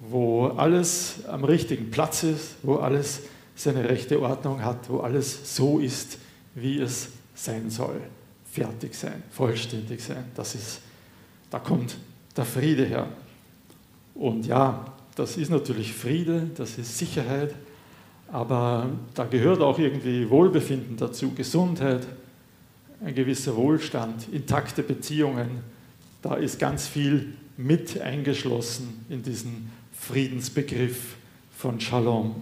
wo 0.00 0.48
alles 0.48 1.24
am 1.26 1.44
richtigen 1.44 1.90
Platz 1.90 2.22
ist, 2.22 2.56
wo 2.62 2.76
alles 2.76 3.22
seine 3.54 3.88
rechte 3.88 4.20
Ordnung 4.20 4.62
hat, 4.62 4.90
wo 4.90 5.00
alles 5.00 5.56
so 5.56 5.78
ist, 5.78 6.18
wie 6.54 6.80
es 6.80 7.08
sein 7.34 7.70
soll. 7.70 8.00
Fertig 8.56 8.94
sein, 8.94 9.22
vollständig 9.30 10.00
sein. 10.00 10.24
Das 10.34 10.54
ist, 10.54 10.80
da 11.50 11.58
kommt 11.58 11.98
der 12.34 12.46
Friede 12.46 12.86
her. 12.86 13.06
Und 14.14 14.46
ja, 14.46 14.94
das 15.14 15.36
ist 15.36 15.50
natürlich 15.50 15.92
Friede, 15.92 16.50
das 16.54 16.78
ist 16.78 16.96
Sicherheit, 16.96 17.54
aber 18.32 18.88
da 19.12 19.24
gehört 19.26 19.60
auch 19.60 19.78
irgendwie 19.78 20.30
Wohlbefinden 20.30 20.96
dazu, 20.96 21.32
Gesundheit, 21.34 22.06
ein 23.04 23.14
gewisser 23.14 23.54
Wohlstand, 23.56 24.26
intakte 24.32 24.82
Beziehungen. 24.82 25.60
Da 26.22 26.36
ist 26.36 26.58
ganz 26.58 26.86
viel 26.86 27.34
mit 27.58 28.00
eingeschlossen 28.00 29.04
in 29.10 29.22
diesen 29.22 29.70
Friedensbegriff 29.92 31.16
von 31.54 31.78
Shalom. 31.78 32.36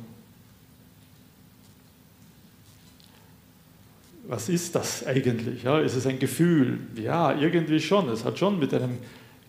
Was 4.26 4.48
ist 4.48 4.74
das 4.74 5.06
eigentlich? 5.06 5.62
Ja, 5.64 5.78
ist 5.80 5.94
es 5.94 6.06
ein 6.06 6.18
Gefühl? 6.18 6.78
Ja, 6.96 7.34
irgendwie 7.38 7.80
schon. 7.80 8.08
Es 8.08 8.24
hat 8.24 8.38
schon 8.38 8.58
mit 8.58 8.72
einem 8.72 8.98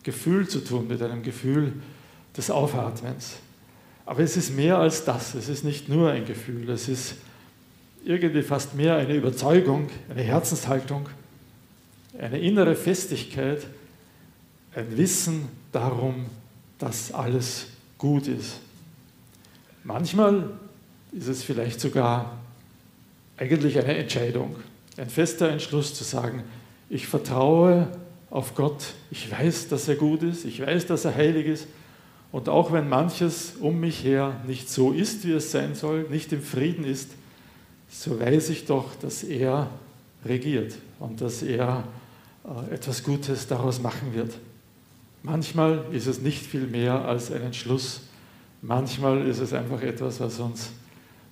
Gefühl 0.03 0.47
zu 0.47 0.59
tun, 0.59 0.87
mit 0.87 1.01
einem 1.01 1.23
Gefühl 1.23 1.73
des 2.35 2.51
Aufatmens. 2.51 3.37
Aber 4.05 4.19
es 4.19 4.37
ist 4.37 4.55
mehr 4.55 4.77
als 4.77 5.05
das. 5.05 5.33
Es 5.33 5.49
ist 5.49 5.63
nicht 5.63 5.89
nur 5.89 6.11
ein 6.11 6.25
Gefühl. 6.25 6.69
Es 6.69 6.89
ist 6.89 7.15
irgendwie 8.03 8.43
fast 8.43 8.75
mehr 8.75 8.97
eine 8.97 9.15
Überzeugung, 9.15 9.89
eine 10.09 10.21
Herzenshaltung, 10.21 11.09
eine 12.19 12.39
innere 12.39 12.75
Festigkeit, 12.75 13.65
ein 14.75 14.97
Wissen 14.97 15.47
darum, 15.71 16.27
dass 16.77 17.11
alles 17.11 17.67
gut 17.97 18.27
ist. 18.27 18.59
Manchmal 19.83 20.51
ist 21.11 21.27
es 21.27 21.43
vielleicht 21.43 21.79
sogar 21.79 22.37
eigentlich 23.37 23.77
eine 23.77 23.97
Entscheidung, 23.97 24.55
ein 24.97 25.09
fester 25.09 25.49
Entschluss 25.49 25.93
zu 25.93 26.03
sagen, 26.03 26.43
ich 26.89 27.07
vertraue 27.07 27.87
auf 28.29 28.55
Gott, 28.55 28.93
ich 29.11 29.31
weiß, 29.31 29.67
dass 29.69 29.87
er 29.87 29.95
gut 29.95 30.23
ist, 30.23 30.45
ich 30.45 30.61
weiß, 30.61 30.85
dass 30.87 31.05
er 31.05 31.15
heilig 31.15 31.45
ist 31.47 31.67
und 32.31 32.49
auch 32.49 32.71
wenn 32.71 32.89
manches 32.89 33.53
um 33.59 33.79
mich 33.79 34.03
her 34.03 34.41
nicht 34.45 34.69
so 34.69 34.91
ist, 34.91 35.25
wie 35.25 35.31
es 35.31 35.51
sein 35.51 35.75
soll, 35.75 36.03
nicht 36.09 36.31
im 36.33 36.41
Frieden 36.41 36.85
ist, 36.85 37.11
so 37.89 38.19
weiß 38.19 38.49
ich 38.49 38.65
doch, 38.65 38.95
dass 38.95 39.23
er 39.23 39.69
regiert 40.25 40.75
und 40.99 41.21
dass 41.21 41.43
er 41.43 41.83
äh, 42.43 42.73
etwas 42.73 43.03
Gutes 43.03 43.47
daraus 43.47 43.81
machen 43.81 44.13
wird. 44.13 44.33
Manchmal 45.23 45.85
ist 45.91 46.07
es 46.07 46.19
nicht 46.19 46.45
viel 46.45 46.67
mehr 46.67 47.05
als 47.05 47.31
ein 47.31 47.41
Entschluss, 47.41 48.01
manchmal 48.61 49.25
ist 49.27 49.39
es 49.39 49.53
einfach 49.53 49.81
etwas, 49.81 50.19
was 50.19 50.39
uns 50.39 50.71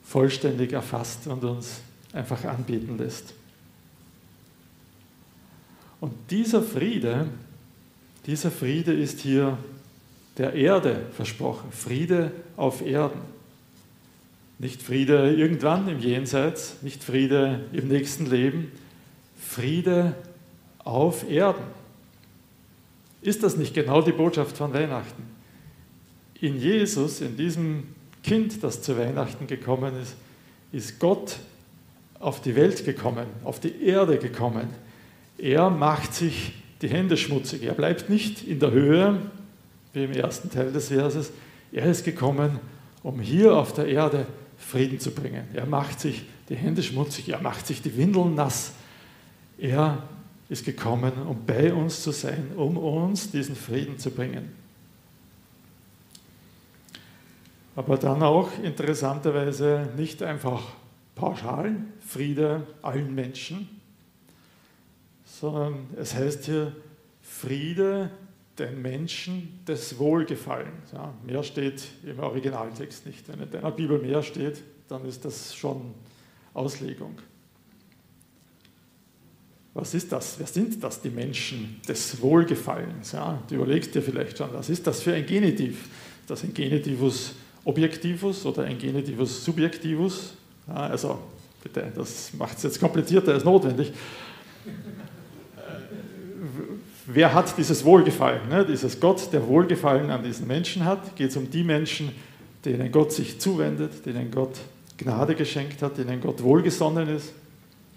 vollständig 0.04 0.74
erfasst 0.74 1.28
und 1.28 1.44
uns 1.44 1.82
einfach 2.14 2.46
anbieten 2.46 2.98
lässt. 2.98 3.34
Und 6.00 6.14
dieser 6.30 6.62
Friede, 6.62 7.28
dieser 8.26 8.52
Friede 8.52 8.94
ist 8.94 9.20
hier 9.20 9.58
der 10.38 10.54
Erde 10.54 11.06
versprochen. 11.14 11.72
Friede 11.72 12.32
auf 12.58 12.82
Erden. 12.82 13.22
Nicht 14.60 14.82
Friede 14.82 15.34
irgendwann 15.34 15.88
im 15.88 16.00
Jenseits, 16.00 16.78
nicht 16.82 17.04
Friede 17.04 17.66
im 17.74 17.88
nächsten 17.88 18.26
Leben, 18.26 18.72
Friede 19.38 20.16
auf 20.80 21.30
Erden. 21.30 21.64
Ist 23.22 23.44
das 23.44 23.58
nicht 23.58 23.74
genau 23.74 24.02
die 24.02 24.12
Botschaft 24.12 24.58
von 24.58 24.74
Weihnachten? 24.74 25.24
In 26.40 26.60
Jesus, 26.60 27.22
in 27.22 27.38
diesem 27.38 27.84
Kind, 28.22 28.64
das 28.64 28.82
zu 28.82 28.98
Weihnachten 28.98 29.48
gekommen 29.48 29.96
ist, 30.02 30.16
ist 30.72 31.00
Gott 31.00 31.38
auf 32.24 32.42
die 32.42 32.56
Welt 32.56 32.86
gekommen, 32.86 33.28
auf 33.44 33.60
die 33.60 33.84
Erde 33.84 34.18
gekommen. 34.18 34.70
Er 35.38 35.70
macht 35.70 36.14
sich 36.14 36.54
die 36.82 36.88
Hände 36.88 37.18
schmutzig. 37.18 37.64
Er 37.64 37.74
bleibt 37.74 38.10
nicht 38.10 38.48
in 38.48 38.60
der 38.60 38.72
Höhe, 38.72 39.20
wie 39.94 40.06
im 40.06 40.12
ersten 40.12 40.50
Teil 40.50 40.72
des 40.72 40.88
Verses. 40.88 41.32
Er 41.72 41.86
ist 41.86 42.06
gekommen, 42.06 42.60
um 43.04 43.20
hier 43.20 43.56
auf 43.56 43.74
der 43.74 43.88
Erde 43.88 44.26
Frieden 44.58 45.00
zu 45.00 45.12
bringen. 45.12 45.44
Er 45.54 45.66
macht 45.66 46.00
sich 46.00 46.26
die 46.50 46.56
Hände 46.56 46.82
schmutzig, 46.82 47.30
er 47.30 47.42
macht 47.42 47.68
sich 47.68 47.82
die 47.82 47.96
Windeln 47.98 48.36
nass. 48.36 48.74
Er 49.58 50.04
ist 50.50 50.66
gekommen, 50.66 51.14
um 51.28 51.46
bei 51.46 51.74
uns 51.74 52.04
zu 52.04 52.12
sein, 52.12 52.52
um 52.56 52.78
uns 52.78 53.32
diesen 53.32 53.56
Frieden 53.56 53.98
zu 53.98 54.12
bringen. 54.12 54.52
Aber 57.76 57.98
dann 57.98 58.22
auch 58.24 58.50
interessanterweise 58.62 59.90
nicht 59.98 60.22
einfach 60.22 60.62
pauschal 61.16 61.76
Friede 62.14 62.68
allen 62.84 63.16
Menschen, 63.16 63.68
sondern 65.26 65.88
es 65.98 66.14
heißt 66.14 66.46
hier 66.46 66.76
Friede 67.24 68.12
den 68.60 68.84
Menschen 68.84 69.60
des 69.68 69.98
Wohlgefallens. 69.98 70.92
Ja, 70.94 71.12
mehr 71.26 71.42
steht 71.42 71.88
im 72.06 72.20
Originaltext 72.20 73.08
nicht. 73.08 73.28
Wenn 73.28 73.42
in 73.42 73.50
deiner 73.50 73.72
Bibel 73.72 73.98
mehr 73.98 74.22
steht, 74.22 74.62
dann 74.88 75.06
ist 75.06 75.26
das 75.26 75.56
schon 75.56 75.96
Auslegung. 76.54 77.16
Was 79.74 79.96
ist 79.96 80.12
das? 80.12 80.38
Wer 80.38 80.46
sind 80.46 80.84
das, 80.84 81.02
die 81.02 81.10
Menschen 81.10 81.82
des 81.88 82.22
Wohlgefallens? 82.22 83.14
Ja, 83.14 83.42
du 83.50 83.56
überlegst 83.56 83.96
dir 83.96 84.04
vielleicht 84.04 84.38
schon, 84.38 84.54
was 84.54 84.70
ist 84.70 84.86
das 84.86 85.02
für 85.02 85.16
ein 85.16 85.26
Genitiv? 85.26 85.90
Das 86.28 86.44
ein 86.44 86.54
Genitivus 86.54 87.34
objektivus 87.66 88.46
oder 88.46 88.66
ein 88.66 88.78
Genitivus 88.78 89.44
subjektivus? 89.44 90.36
Ja, 90.68 90.76
also 90.76 91.33
bitte, 91.64 91.92
das 91.96 92.34
macht 92.34 92.58
es 92.58 92.64
jetzt 92.64 92.80
komplizierter 92.80 93.34
als 93.34 93.44
notwendig 93.44 93.94
wer 97.06 97.34
hat 97.34 97.58
dieses 97.58 97.84
Wohlgefallen? 97.84 98.48
Ne? 98.50 98.66
Dieses 98.66 99.00
Gott, 99.00 99.32
der 99.32 99.48
Wohlgefallen 99.48 100.10
an 100.10 100.24
diesen 100.24 100.48
Menschen 100.48 100.86
hat, 100.86 101.16
geht 101.16 101.30
es 101.30 101.38
um 101.38 101.50
die 101.50 101.64
Menschen, 101.64 102.12
denen 102.66 102.92
Gott 102.92 103.12
sich 103.12 103.40
zuwendet, 103.40 104.06
denen 104.06 104.32
Gott 104.32 104.60
Gnade 104.98 105.36
geschenkt 105.36 105.82
hat, 105.82 105.98
denen 105.98 106.22
Gott 106.22 106.42
wohlgesonnen 106.42 107.10
ist. 107.10 107.34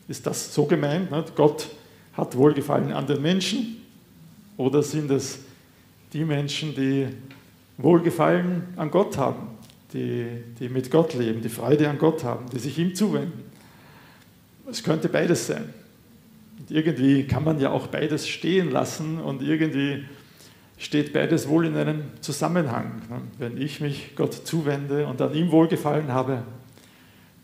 Ist 0.09 0.27
das 0.27 0.53
so 0.53 0.65
gemeint? 0.65 1.11
Ne? 1.11 1.25
Gott 1.35 1.69
hat 2.15 2.37
Wohlgefallen 2.37 2.93
an 2.93 3.07
den 3.07 3.21
Menschen? 3.21 3.77
Oder 4.57 4.83
sind 4.83 5.11
es 5.11 5.41
die 6.13 6.25
Menschen, 6.25 6.75
die 6.75 7.09
Wohlgefallen 7.77 8.63
an 8.77 8.91
Gott 8.91 9.19
haben, 9.19 9.49
die, 9.93 10.27
die 10.59 10.69
mit 10.69 10.91
Gott 10.91 11.15
leben, 11.15 11.43
die 11.43 11.49
Freude 11.49 11.91
an 11.91 11.99
Gott 11.99 12.25
haben, 12.25 12.47
die 12.51 12.59
sich 12.59 12.79
ihm 12.79 12.95
zuwenden. 12.95 13.46
Es 14.69 14.83
könnte 14.83 15.09
beides 15.09 15.47
sein. 15.47 15.73
Und 16.59 16.71
irgendwie 16.71 17.25
kann 17.25 17.45
man 17.45 17.61
ja 17.61 17.71
auch 17.71 17.87
beides 17.87 18.27
stehen 18.27 18.71
lassen 18.71 19.21
und 19.21 19.43
irgendwie 19.43 20.05
steht 20.79 21.13
beides 21.13 21.49
wohl 21.49 21.67
in 21.67 21.77
einem 21.77 22.05
Zusammenhang. 22.21 23.03
Wenn 23.39 23.61
ich 23.61 23.81
mich 23.81 24.15
Gott 24.17 24.35
zuwende 24.35 25.07
und 25.07 25.21
an 25.21 25.35
ihm 25.35 25.51
Wohlgefallen 25.51 26.13
habe, 26.13 26.43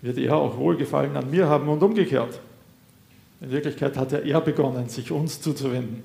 wird 0.02 0.19
er 0.19 0.37
auch 0.37 0.59
Wohlgefallen 0.59 1.17
an 1.17 1.31
mir 1.31 1.49
haben 1.49 1.69
und 1.69 1.83
umgekehrt. 1.83 2.41
In 3.41 3.50
Wirklichkeit 3.50 3.97
hat 3.97 4.12
ja 4.12 4.19
er 4.19 4.41
begonnen, 4.41 4.88
sich 4.88 5.11
uns 5.11 5.41
zuzuwenden 5.41 6.02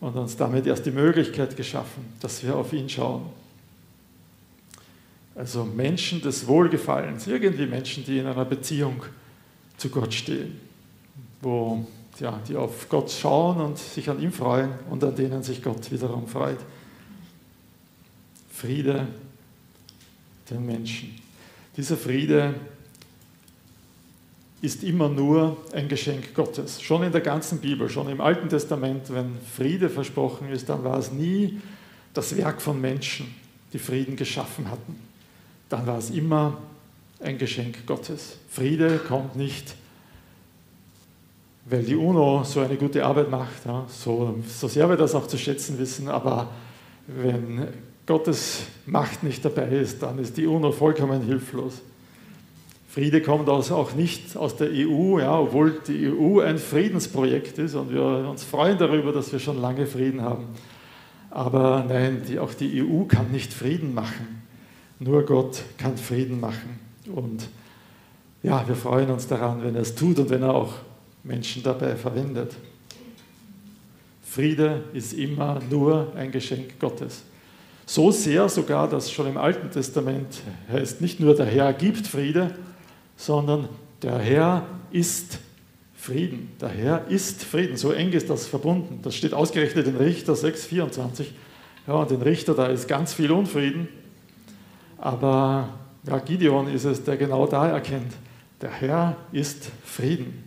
und 0.00 0.16
uns 0.16 0.36
damit 0.36 0.66
erst 0.66 0.86
die 0.86 0.90
Möglichkeit 0.90 1.56
geschaffen, 1.56 2.04
dass 2.20 2.42
wir 2.42 2.56
auf 2.56 2.72
ihn 2.72 2.88
schauen. 2.88 3.26
Also 5.34 5.64
Menschen 5.64 6.20
des 6.20 6.46
Wohlgefallens, 6.46 7.26
irgendwie 7.26 7.66
Menschen, 7.66 8.04
die 8.04 8.18
in 8.18 8.26
einer 8.26 8.44
Beziehung 8.44 9.02
zu 9.78 9.88
Gott 9.88 10.12
stehen, 10.12 10.60
wo 11.40 11.86
ja, 12.20 12.38
die 12.46 12.56
auf 12.56 12.88
Gott 12.88 13.10
schauen 13.10 13.60
und 13.60 13.78
sich 13.78 14.10
an 14.10 14.20
ihm 14.20 14.32
freuen 14.32 14.70
und 14.90 15.02
an 15.02 15.14
denen 15.14 15.42
sich 15.42 15.62
Gott 15.62 15.90
wiederum 15.90 16.26
freut. 16.26 16.58
Friede 18.52 19.06
den 20.50 20.66
Menschen. 20.66 21.16
Dieser 21.76 21.96
Friede 21.96 22.54
ist 24.60 24.82
immer 24.82 25.08
nur 25.08 25.56
ein 25.72 25.88
Geschenk 25.88 26.34
Gottes. 26.34 26.82
Schon 26.82 27.04
in 27.04 27.12
der 27.12 27.20
ganzen 27.20 27.60
Bibel, 27.60 27.88
schon 27.88 28.08
im 28.08 28.20
Alten 28.20 28.48
Testament, 28.48 29.12
wenn 29.12 29.36
Friede 29.56 29.88
versprochen 29.88 30.50
ist, 30.50 30.68
dann 30.68 30.82
war 30.82 30.98
es 30.98 31.12
nie 31.12 31.60
das 32.12 32.36
Werk 32.36 32.60
von 32.60 32.80
Menschen, 32.80 33.32
die 33.72 33.78
Frieden 33.78 34.16
geschaffen 34.16 34.68
hatten. 34.68 34.96
Dann 35.68 35.86
war 35.86 35.98
es 35.98 36.10
immer 36.10 36.58
ein 37.20 37.38
Geschenk 37.38 37.86
Gottes. 37.86 38.36
Friede 38.48 38.98
kommt 38.98 39.36
nicht 39.36 39.74
weil 41.70 41.82
die 41.82 41.96
UNO 41.96 42.44
so 42.44 42.60
eine 42.60 42.76
gute 42.76 43.04
Arbeit 43.04 43.30
macht, 43.30 43.62
so, 43.88 44.38
so 44.46 44.68
sehr 44.68 44.88
wir 44.88 44.96
das 44.96 45.14
auch 45.14 45.26
zu 45.26 45.36
schätzen 45.36 45.78
wissen, 45.78 46.08
aber 46.08 46.48
wenn 47.06 47.68
Gottes 48.06 48.62
Macht 48.86 49.22
nicht 49.22 49.44
dabei 49.44 49.68
ist, 49.68 50.02
dann 50.02 50.18
ist 50.18 50.36
die 50.36 50.46
UNO 50.46 50.72
vollkommen 50.72 51.22
hilflos. 51.22 51.82
Friede 52.88 53.20
kommt 53.20 53.48
also 53.50 53.76
auch 53.76 53.94
nicht 53.94 54.34
aus 54.34 54.56
der 54.56 54.70
EU, 54.70 55.18
ja, 55.18 55.38
obwohl 55.38 55.78
die 55.86 56.08
EU 56.08 56.40
ein 56.40 56.56
Friedensprojekt 56.56 57.58
ist 57.58 57.74
und 57.74 57.92
wir 57.92 58.02
uns 58.02 58.44
freuen 58.44 58.78
darüber, 58.78 59.12
dass 59.12 59.30
wir 59.30 59.38
schon 59.38 59.60
lange 59.60 59.86
Frieden 59.86 60.22
haben. 60.22 60.46
Aber 61.30 61.84
nein, 61.86 62.22
die, 62.26 62.38
auch 62.38 62.54
die 62.54 62.82
EU 62.82 63.04
kann 63.04 63.30
nicht 63.30 63.52
Frieden 63.52 63.92
machen. 63.92 64.42
Nur 65.00 65.26
Gott 65.26 65.62
kann 65.76 65.98
Frieden 65.98 66.40
machen. 66.40 66.87
Und 67.08 67.48
ja, 68.42 68.66
wir 68.66 68.76
freuen 68.76 69.10
uns 69.10 69.26
daran, 69.26 69.62
wenn 69.62 69.74
er 69.74 69.82
es 69.82 69.94
tut 69.94 70.18
und 70.18 70.30
wenn 70.30 70.42
er 70.42 70.54
auch 70.54 70.74
Menschen 71.24 71.62
dabei 71.62 71.96
verwendet. 71.96 72.54
Friede 74.22 74.84
ist 74.92 75.14
immer 75.14 75.60
nur 75.70 76.12
ein 76.14 76.30
Geschenk 76.30 76.78
Gottes. 76.78 77.22
So 77.86 78.10
sehr 78.10 78.48
sogar, 78.48 78.88
dass 78.88 79.10
schon 79.10 79.26
im 79.26 79.38
Alten 79.38 79.70
Testament 79.70 80.42
heißt, 80.70 81.00
nicht 81.00 81.20
nur 81.20 81.34
der 81.34 81.46
Herr 81.46 81.72
gibt 81.72 82.06
Friede, 82.06 82.54
sondern 83.16 83.68
der 84.02 84.18
Herr 84.18 84.66
ist 84.90 85.38
Frieden. 85.94 86.50
Der 86.60 86.68
Herr 86.68 87.08
ist 87.08 87.42
Frieden. 87.42 87.76
So 87.76 87.92
eng 87.92 88.12
ist 88.12 88.30
das 88.30 88.46
verbunden. 88.46 89.00
Das 89.02 89.14
steht 89.14 89.34
ausgerechnet 89.34 89.86
in 89.86 89.96
Richter 89.96 90.34
6,24. 90.34 91.26
Ja, 91.86 91.94
und 91.94 92.10
in 92.10 92.22
Richter, 92.22 92.54
da 92.54 92.66
ist 92.66 92.86
ganz 92.86 93.14
viel 93.14 93.32
Unfrieden. 93.32 93.88
Aber 94.98 95.70
ja, 96.06 96.18
Gideon 96.18 96.68
ist 96.68 96.84
es, 96.84 97.02
der 97.04 97.16
genau 97.16 97.46
da 97.46 97.68
erkennt, 97.68 98.12
der 98.60 98.70
Herr 98.70 99.16
ist 99.32 99.70
Frieden. 99.84 100.44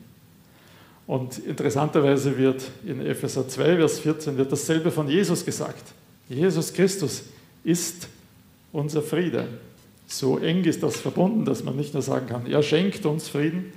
Und 1.08 1.39
interessanterweise 1.39 2.38
wird 2.38 2.63
in 2.86 3.05
Epheser 3.05 3.48
2, 3.48 3.77
Vers 3.77 4.00
14, 4.00 4.38
wird 4.38 4.51
dasselbe 4.51 4.91
von 4.91 5.08
Jesus 5.10 5.43
gesagt. 5.43 5.93
Jesus 6.29 6.74
Christus 6.74 7.24
ist 7.64 8.07
unser 8.72 9.01
Friede. 9.01 9.48
So 10.07 10.37
eng 10.37 10.64
ist 10.64 10.83
das 10.83 10.98
verbunden, 10.98 11.46
dass 11.46 11.64
man 11.64 11.75
nicht 11.75 11.94
nur 11.94 12.03
sagen 12.03 12.27
kann, 12.27 12.46
er 12.46 12.64
schenkt 12.64 13.05
uns 13.05 13.27
Frieden, 13.27 13.74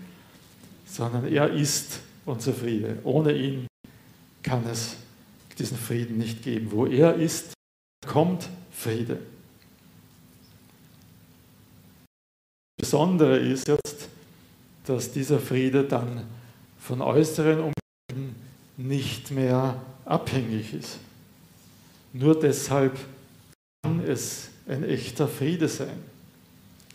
sondern 0.87 1.27
er 1.27 1.51
ist 1.51 2.01
unser 2.25 2.53
Friede. 2.53 2.99
Ohne 3.05 3.33
ihn 3.33 3.67
kann 4.43 4.65
es 4.71 4.97
diesen 5.59 5.77
Frieden 5.77 6.19
nicht 6.19 6.43
geben. 6.43 6.69
Wo 6.71 6.87
er 6.87 7.15
ist, 7.17 7.53
kommt 8.07 8.49
Friede. 8.71 9.19
Besondere 12.95 13.39
ist 13.39 13.67
jetzt, 13.67 14.09
dass 14.87 15.11
dieser 15.11 15.41
Friede 15.41 15.83
dann 15.83 16.23
von 16.79 17.03
äußeren 17.03 17.59
Umständen 17.59 18.37
nicht 18.77 19.33
mehr 19.33 19.83
abhängig 20.05 20.73
ist. 20.75 21.01
Nur 22.13 22.39
deshalb 22.39 22.97
kann 23.83 23.99
es 23.99 24.51
ein 24.69 24.85
echter 24.85 25.27
Friede 25.27 25.67
sein. 25.67 26.05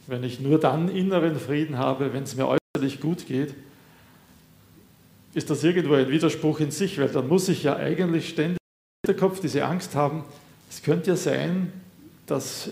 Wenn 0.08 0.24
ich 0.24 0.40
nur 0.40 0.58
dann 0.58 0.88
inneren 0.88 1.38
Frieden 1.38 1.78
habe, 1.78 2.14
wenn 2.14 2.24
es 2.24 2.34
mir 2.34 2.48
äußerlich 2.48 3.02
gut 3.02 3.28
geht, 3.28 3.54
ist 5.34 5.50
das 5.50 5.66
irgendwo 5.66 5.96
ein 5.96 6.08
Widerspruch 6.08 6.62
in 6.62 6.72
sich, 6.72 6.98
weil 6.98 7.10
dann 7.10 7.28
muss 7.28 7.50
ich 7.50 7.64
ja 7.64 7.76
eigentlich 7.76 8.30
ständig 8.30 8.56
im 9.04 9.10
Hinterkopf 9.10 9.42
diese 9.42 9.66
Angst 9.66 9.96
haben, 9.96 10.24
es 10.70 10.82
könnte 10.82 11.10
ja 11.10 11.18
sein, 11.18 11.74
dass 12.26 12.70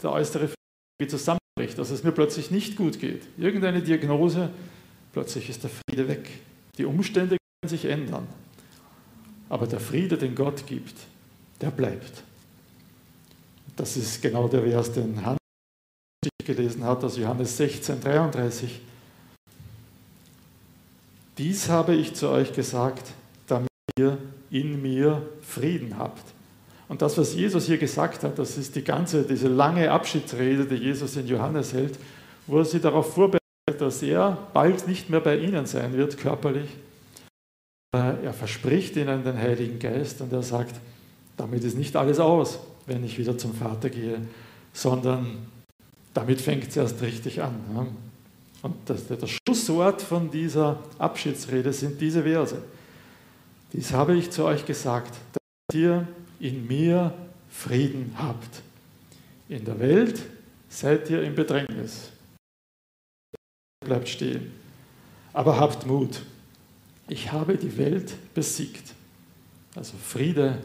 der 0.00 0.12
äußere 0.12 0.46
Friede 0.46 1.10
zusammenbricht, 1.10 1.37
dass 1.58 1.90
es 1.90 2.04
mir 2.04 2.12
plötzlich 2.12 2.50
nicht 2.50 2.76
gut 2.76 2.98
geht. 2.98 3.22
Irgendeine 3.36 3.82
Diagnose, 3.82 4.50
plötzlich 5.12 5.50
ist 5.50 5.62
der 5.64 5.70
Friede 5.70 6.08
weg. 6.08 6.28
Die 6.78 6.84
Umstände 6.84 7.36
können 7.36 7.68
sich 7.68 7.84
ändern, 7.84 8.26
aber 9.48 9.66
der 9.66 9.80
Friede, 9.80 10.16
den 10.16 10.34
Gott 10.34 10.66
gibt, 10.66 10.94
der 11.60 11.70
bleibt. 11.70 12.22
Das 13.76 13.96
ist 13.96 14.22
genau 14.22 14.48
der 14.48 14.62
Vers, 14.62 14.92
den 14.92 15.24
Hans 15.24 15.38
gelesen 16.44 16.84
hat, 16.84 17.04
aus 17.04 17.16
Johannes 17.16 17.56
16, 17.56 18.00
33. 18.00 18.80
Dies 21.36 21.68
habe 21.68 21.94
ich 21.94 22.14
zu 22.14 22.28
euch 22.30 22.52
gesagt, 22.52 23.06
damit 23.46 23.68
ihr 23.98 24.18
in 24.50 24.82
mir 24.82 25.22
Frieden 25.42 25.98
habt. 25.98 26.24
Und 26.88 27.02
das, 27.02 27.18
was 27.18 27.34
Jesus 27.34 27.66
hier 27.66 27.78
gesagt 27.78 28.24
hat, 28.24 28.38
das 28.38 28.56
ist 28.56 28.74
die 28.74 28.82
ganze, 28.82 29.22
diese 29.22 29.48
lange 29.48 29.90
Abschiedsrede, 29.90 30.64
die 30.64 30.76
Jesus 30.76 31.16
in 31.16 31.26
Johannes 31.26 31.74
hält, 31.74 31.98
wo 32.46 32.58
er 32.58 32.64
sie 32.64 32.80
darauf 32.80 33.12
vorbereitet, 33.14 33.42
dass 33.78 34.02
er 34.02 34.38
bald 34.54 34.88
nicht 34.88 35.10
mehr 35.10 35.20
bei 35.20 35.36
ihnen 35.36 35.66
sein 35.66 35.92
wird, 35.92 36.16
körperlich. 36.16 36.70
Er 37.92 38.32
verspricht 38.32 38.96
ihnen 38.96 39.22
den 39.22 39.36
Heiligen 39.36 39.78
Geist 39.78 40.20
und 40.20 40.32
er 40.32 40.42
sagt, 40.42 40.74
damit 41.36 41.64
ist 41.64 41.76
nicht 41.76 41.94
alles 41.94 42.20
aus, 42.20 42.58
wenn 42.86 43.04
ich 43.04 43.18
wieder 43.18 43.36
zum 43.36 43.54
Vater 43.54 43.90
gehe, 43.90 44.20
sondern 44.72 45.46
damit 46.14 46.40
fängt 46.40 46.68
es 46.68 46.76
erst 46.76 47.00
richtig 47.02 47.42
an. 47.42 47.54
Und 48.62 48.74
das, 48.86 49.06
das 49.06 49.30
Schlusswort 49.30 50.02
von 50.02 50.30
dieser 50.30 50.78
Abschiedsrede 50.98 51.72
sind 51.72 52.00
diese 52.00 52.22
Verse. 52.22 52.60
Dies 53.72 53.92
habe 53.92 54.16
ich 54.16 54.30
zu 54.30 54.44
euch 54.44 54.64
gesagt, 54.66 55.14
dass 55.32 55.76
ihr 55.76 56.08
in 56.40 56.66
mir 56.66 57.12
Frieden 57.50 58.14
habt. 58.16 58.62
In 59.48 59.64
der 59.64 59.78
Welt 59.80 60.22
seid 60.68 61.08
ihr 61.10 61.22
im 61.22 61.34
Bedrängnis 61.34 62.12
bleibt 63.88 64.08
stehen. 64.08 64.52
Aber 65.32 65.58
habt 65.58 65.86
Mut. 65.86 66.22
Ich 67.08 67.32
habe 67.32 67.56
die 67.56 67.76
Welt 67.78 68.14
besiegt. 68.34 68.94
Also 69.74 69.94
Friede 69.96 70.58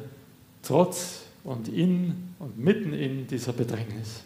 trotz 0.61 1.21
und 1.43 1.67
in 1.67 2.33
und 2.39 2.57
mitten 2.57 2.93
in 2.93 3.27
dieser 3.27 3.53
Bedrängnis. 3.53 4.23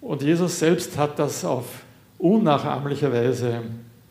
Und 0.00 0.22
Jesus 0.22 0.58
selbst 0.58 0.96
hat 0.96 1.18
das 1.18 1.44
auf 1.44 1.84
unnachahmliche 2.18 3.12
Weise 3.12 3.62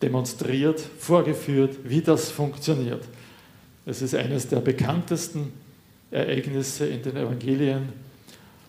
demonstriert, 0.02 0.78
vorgeführt, 0.78 1.78
wie 1.84 2.02
das 2.02 2.30
funktioniert. 2.30 3.02
Es 3.88 4.02
ist 4.02 4.16
eines 4.16 4.48
der 4.48 4.58
bekanntesten 4.58 5.52
Ereignisse 6.10 6.86
in 6.86 7.02
den 7.02 7.16
Evangelien, 7.16 7.88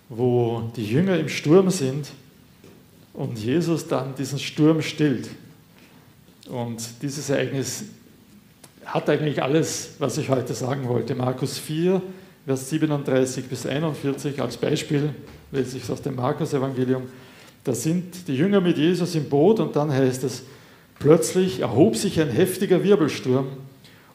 wo 0.09 0.71
die 0.75 0.85
Jünger 0.85 1.17
im 1.17 1.27
Sturm 1.27 1.71
sind 1.71 2.09
und 3.13 3.39
Jesus 3.39 3.87
dann 3.87 4.13
diesen 4.13 4.37
Sturm 4.37 4.83
stillt. 4.83 5.27
Und 6.47 6.83
dieses 7.01 7.31
Ereignis 7.31 7.85
hat 8.85 9.09
eigentlich 9.09 9.41
alles, 9.41 9.95
was 9.97 10.19
ich 10.19 10.29
heute 10.29 10.53
sagen 10.53 10.87
wollte. 10.87 11.15
Markus 11.15 11.57
4, 11.57 11.99
Vers 12.45 12.69
37 12.69 13.45
bis 13.45 13.65
41 13.65 14.39
als 14.39 14.55
Beispiel, 14.55 15.15
lese 15.51 15.77
ich 15.77 15.83
es 15.83 15.89
aus 15.89 16.03
dem 16.03 16.15
Markus-Evangelium. 16.15 17.03
Da 17.63 17.73
sind 17.73 18.27
die 18.27 18.35
Jünger 18.35 18.61
mit 18.61 18.77
Jesus 18.77 19.15
im 19.15 19.27
Boot 19.27 19.59
und 19.59 19.75
dann 19.75 19.91
heißt 19.91 20.23
es, 20.23 20.43
plötzlich 20.99 21.61
erhob 21.61 21.95
sich 21.95 22.21
ein 22.21 22.29
heftiger 22.29 22.83
Wirbelsturm 22.83 23.47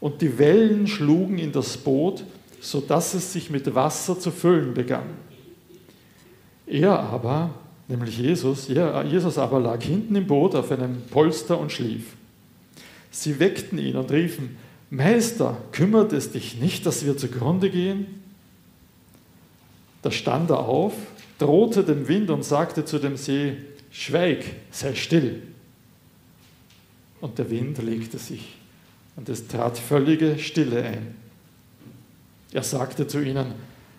und 0.02 0.20
die 0.20 0.36
Wellen 0.36 0.88
schlugen 0.88 1.38
in 1.38 1.52
das 1.52 1.76
Boot, 1.76 2.24
sodass 2.60 3.14
es 3.14 3.32
sich 3.32 3.50
mit 3.50 3.72
Wasser 3.72 4.18
zu 4.18 4.32
füllen 4.32 4.74
begann. 4.74 5.06
Er 6.66 6.98
aber, 6.98 7.50
nämlich 7.86 8.18
Jesus, 8.18 8.66
Jesus 8.66 9.38
aber 9.38 9.60
lag 9.60 9.80
hinten 9.80 10.16
im 10.16 10.26
Boot 10.26 10.56
auf 10.56 10.72
einem 10.72 11.02
Polster 11.08 11.56
und 11.56 11.70
schlief. 11.70 12.16
Sie 13.12 13.38
weckten 13.38 13.78
ihn 13.78 13.94
und 13.94 14.10
riefen, 14.10 14.56
Meister, 14.90 15.56
kümmert 15.70 16.12
es 16.12 16.32
dich 16.32 16.58
nicht, 16.58 16.84
dass 16.84 17.06
wir 17.06 17.16
zugrunde 17.16 17.70
gehen? 17.70 18.06
Da 20.02 20.10
stand 20.10 20.50
er 20.50 20.66
auf, 20.66 20.94
drohte 21.38 21.84
dem 21.84 22.08
Wind 22.08 22.28
und 22.30 22.44
sagte 22.44 22.84
zu 22.84 22.98
dem 22.98 23.16
See, 23.16 23.56
Schweig, 23.92 24.44
sei 24.72 24.96
still. 24.96 25.42
Und 27.20 27.38
der 27.38 27.48
Wind 27.50 27.80
legte 27.80 28.18
sich 28.18 28.56
und 29.16 29.28
es 29.28 29.46
trat 29.48 29.78
völlige 29.78 30.38
Stille 30.38 30.82
ein. 30.82 31.14
Er 32.52 32.62
sagte 32.62 33.06
zu 33.06 33.22
ihnen, 33.22 33.54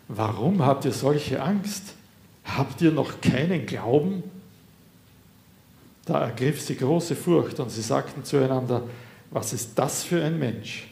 warum 0.07 0.65
habt 0.65 0.85
ihr 0.85 0.91
solche 0.91 1.41
Angst? 1.41 1.95
Habt 2.43 2.81
ihr 2.81 2.91
noch 2.91 3.21
keinen 3.21 3.65
Glauben? 3.65 4.23
Da 6.05 6.25
ergriff 6.25 6.61
sie 6.61 6.75
große 6.75 7.15
Furcht 7.15 7.59
und 7.59 7.69
sie 7.69 7.81
sagten 7.81 8.23
zueinander, 8.23 8.83
was 9.31 9.53
ist 9.53 9.71
das 9.75 10.03
für 10.03 10.23
ein 10.23 10.37
Mensch, 10.37 10.87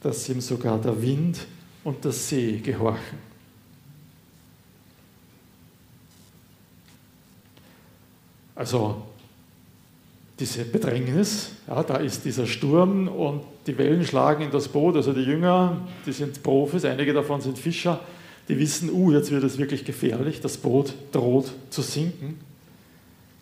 dass 0.00 0.28
ihm 0.28 0.40
sogar 0.40 0.78
der 0.80 1.00
Wind 1.00 1.46
und 1.82 2.04
der 2.04 2.12
See 2.12 2.58
gehorchen? 2.58 3.26
Also 8.54 9.02
diese 10.38 10.64
Bedrängnis, 10.64 11.52
ja, 11.66 11.82
da 11.82 11.96
ist 11.96 12.24
dieser 12.24 12.46
Sturm 12.46 13.08
und 13.08 13.42
die 13.66 13.76
Wellen 13.78 14.04
schlagen 14.04 14.42
in 14.42 14.50
das 14.50 14.68
Boot. 14.68 14.96
Also 14.96 15.12
die 15.12 15.22
Jünger, 15.22 15.80
die 16.04 16.12
sind 16.12 16.42
Profis, 16.42 16.84
einige 16.84 17.14
davon 17.14 17.40
sind 17.40 17.58
Fischer, 17.58 18.00
die 18.48 18.58
wissen, 18.58 18.90
uh, 18.90 19.12
jetzt 19.12 19.30
wird 19.30 19.44
es 19.44 19.58
wirklich 19.58 19.84
gefährlich, 19.84 20.40
das 20.40 20.58
Boot 20.58 20.94
droht 21.10 21.52
zu 21.70 21.82
sinken. 21.82 22.38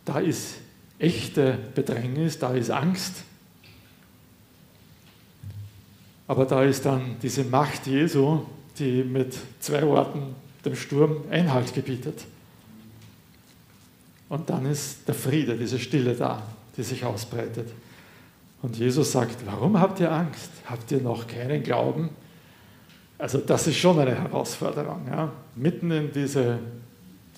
Da 0.05 0.21
ist 0.21 0.55
echte 0.99 1.59
Bedrängnis, 1.75 2.39
da 2.39 2.55
ist 2.55 2.71
Angst. 2.71 3.25
Aber 6.27 6.47
da 6.47 6.63
ist 6.63 6.87
dann 6.87 7.17
diese 7.23 7.45
Macht 7.45 7.87
Jesu, 7.87 8.43
die 8.79 9.03
mit 9.03 9.37
zwei 9.61 9.83
Worten 9.87 10.35
dem 10.65 10.77
Sturm 10.77 11.17
Einhalt 11.31 11.75
gebietet. 11.75 12.25
Und 14.29 14.49
dann 14.49 14.65
ist 14.65 15.07
der 15.07 15.15
Friede, 15.15 15.57
diese 15.57 15.79
Stille 15.79 16.15
da, 16.15 16.43
die 16.77 16.83
sich 16.83 17.05
ausbreitet. 17.05 17.69
Und 18.63 18.77
Jesus 18.77 19.13
sagt, 19.13 19.37
warum 19.47 19.79
habt 19.79 20.01
ihr 20.01 20.11
Angst? 20.11 20.51
Habt 20.67 20.91
ihr 20.91 21.01
noch 21.01 21.27
keinen 21.27 21.63
Glauben? 21.63 22.11
Also 23.19 23.39
das 23.39 23.67
ist 23.67 23.77
schon 23.77 23.99
eine 23.99 24.15
Herausforderung. 24.15 25.03
Ja? 25.07 25.31
Mitten 25.55 25.91
in 25.91 26.13
diese 26.13 26.59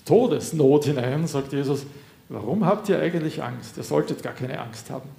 Todesnot 0.05 0.85
hinein 0.85 1.27
sagt 1.27 1.51
Jesus, 1.51 1.85
warum 2.29 2.65
habt 2.65 2.87
ihr 2.89 2.99
eigentlich 2.99 3.43
Angst? 3.43 3.77
Ihr 3.77 3.83
solltet 3.83 4.23
gar 4.23 4.33
keine 4.33 4.59
Angst 4.59 4.89
haben. 4.89 5.09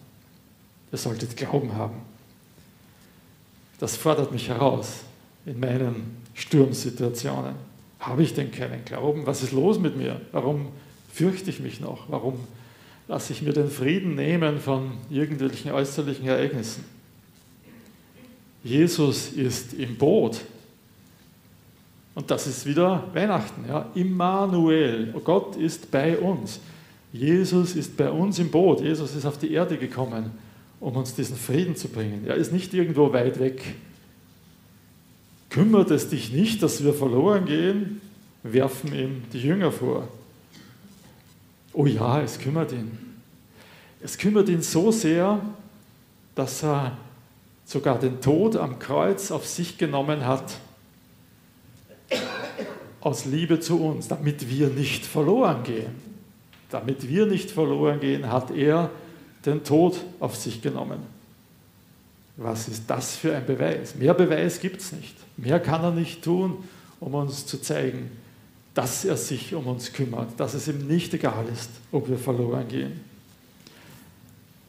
Ihr 0.90 0.98
solltet 0.98 1.37
Glauben 1.37 1.74
haben. 1.74 1.96
Das 3.78 3.96
fordert 3.96 4.33
mich 4.33 4.48
heraus 4.48 5.00
in 5.44 5.61
meinen 5.61 6.16
Sturmsituationen. 6.35 7.54
Habe 8.00 8.22
ich 8.22 8.35
denn 8.35 8.50
keinen 8.50 8.85
Glauben? 8.85 9.26
Was 9.26 9.42
ist 9.42 9.52
los 9.52 9.78
mit 9.78 9.96
mir? 9.96 10.20
Warum 10.33 10.68
fürchte 11.12 11.50
ich 11.50 11.61
mich 11.61 11.81
noch? 11.81 12.07
Warum 12.09 12.40
lasse 13.09 13.33
ich 13.33 13.42
mir 13.42 13.53
den 13.53 13.71
Frieden 13.71 14.14
nehmen 14.14 14.61
von 14.61 14.92
irgendwelchen 15.11 15.73
äußerlichen 15.73 16.29
Ereignissen? 16.29 16.85
Jesus 18.62 19.31
ist 19.33 19.73
im 19.75 19.97
Boot. 19.97 20.40
Und 22.14 22.31
das 22.31 22.47
ist 22.47 22.66
wieder 22.66 23.05
Weihnachten. 23.14 23.64
Ja? 23.68 23.90
Immanuel, 23.94 25.14
Gott 25.25 25.57
ist 25.57 25.90
bei 25.90 26.18
uns. 26.18 26.61
Jesus 27.12 27.75
ist 27.75 27.97
bei 27.97 28.11
uns 28.11 28.38
im 28.38 28.51
Boot. 28.51 28.81
Jesus 28.81 29.14
ist 29.14 29.25
auf 29.25 29.38
die 29.38 29.53
Erde 29.53 29.79
gekommen, 29.79 30.33
um 30.81 30.97
uns 30.97 31.14
diesen 31.14 31.37
Frieden 31.37 31.77
zu 31.77 31.88
bringen. 31.88 32.25
Er 32.27 32.35
ist 32.35 32.53
nicht 32.53 32.75
irgendwo 32.75 33.12
weit 33.12 33.38
weg. 33.38 33.62
Kümmert 35.49 35.90
es 35.90 36.11
dich 36.11 36.33
nicht, 36.33 36.62
dass 36.62 36.85
wir 36.85 36.92
verloren 36.92 37.47
gehen? 37.47 38.01
werfen 38.42 38.94
ihm 38.94 39.23
die 39.33 39.40
Jünger 39.40 39.73
vor. 39.73 40.09
Oh 41.78 41.86
ja, 41.86 42.20
es 42.20 42.40
kümmert 42.40 42.72
ihn. 42.72 42.98
Es 44.00 44.18
kümmert 44.18 44.48
ihn 44.48 44.62
so 44.62 44.90
sehr, 44.90 45.40
dass 46.34 46.64
er 46.64 46.96
sogar 47.64 48.00
den 48.00 48.20
Tod 48.20 48.56
am 48.56 48.80
Kreuz 48.80 49.30
auf 49.30 49.46
sich 49.46 49.78
genommen 49.78 50.26
hat, 50.26 50.58
aus 53.00 53.26
Liebe 53.26 53.60
zu 53.60 53.80
uns, 53.80 54.08
damit 54.08 54.50
wir 54.50 54.70
nicht 54.70 55.06
verloren 55.06 55.62
gehen. 55.62 55.94
Damit 56.68 57.08
wir 57.08 57.26
nicht 57.26 57.48
verloren 57.48 58.00
gehen, 58.00 58.28
hat 58.28 58.50
er 58.50 58.90
den 59.46 59.62
Tod 59.62 60.00
auf 60.18 60.34
sich 60.34 60.60
genommen. 60.60 60.98
Was 62.36 62.66
ist 62.66 62.90
das 62.90 63.14
für 63.14 63.36
ein 63.36 63.46
Beweis? 63.46 63.94
Mehr 63.94 64.14
Beweis 64.14 64.58
gibt 64.58 64.80
es 64.80 64.90
nicht. 64.90 65.14
Mehr 65.36 65.60
kann 65.60 65.84
er 65.84 65.92
nicht 65.92 66.24
tun, 66.24 66.56
um 66.98 67.14
uns 67.14 67.46
zu 67.46 67.62
zeigen, 67.62 68.10
dass 68.78 69.04
er 69.04 69.16
sich 69.16 69.56
um 69.56 69.66
uns 69.66 69.92
kümmert, 69.92 70.38
dass 70.38 70.54
es 70.54 70.68
ihm 70.68 70.86
nicht 70.86 71.12
egal 71.12 71.44
ist, 71.52 71.68
ob 71.90 72.08
wir 72.08 72.16
verloren 72.16 72.68
gehen. 72.68 73.00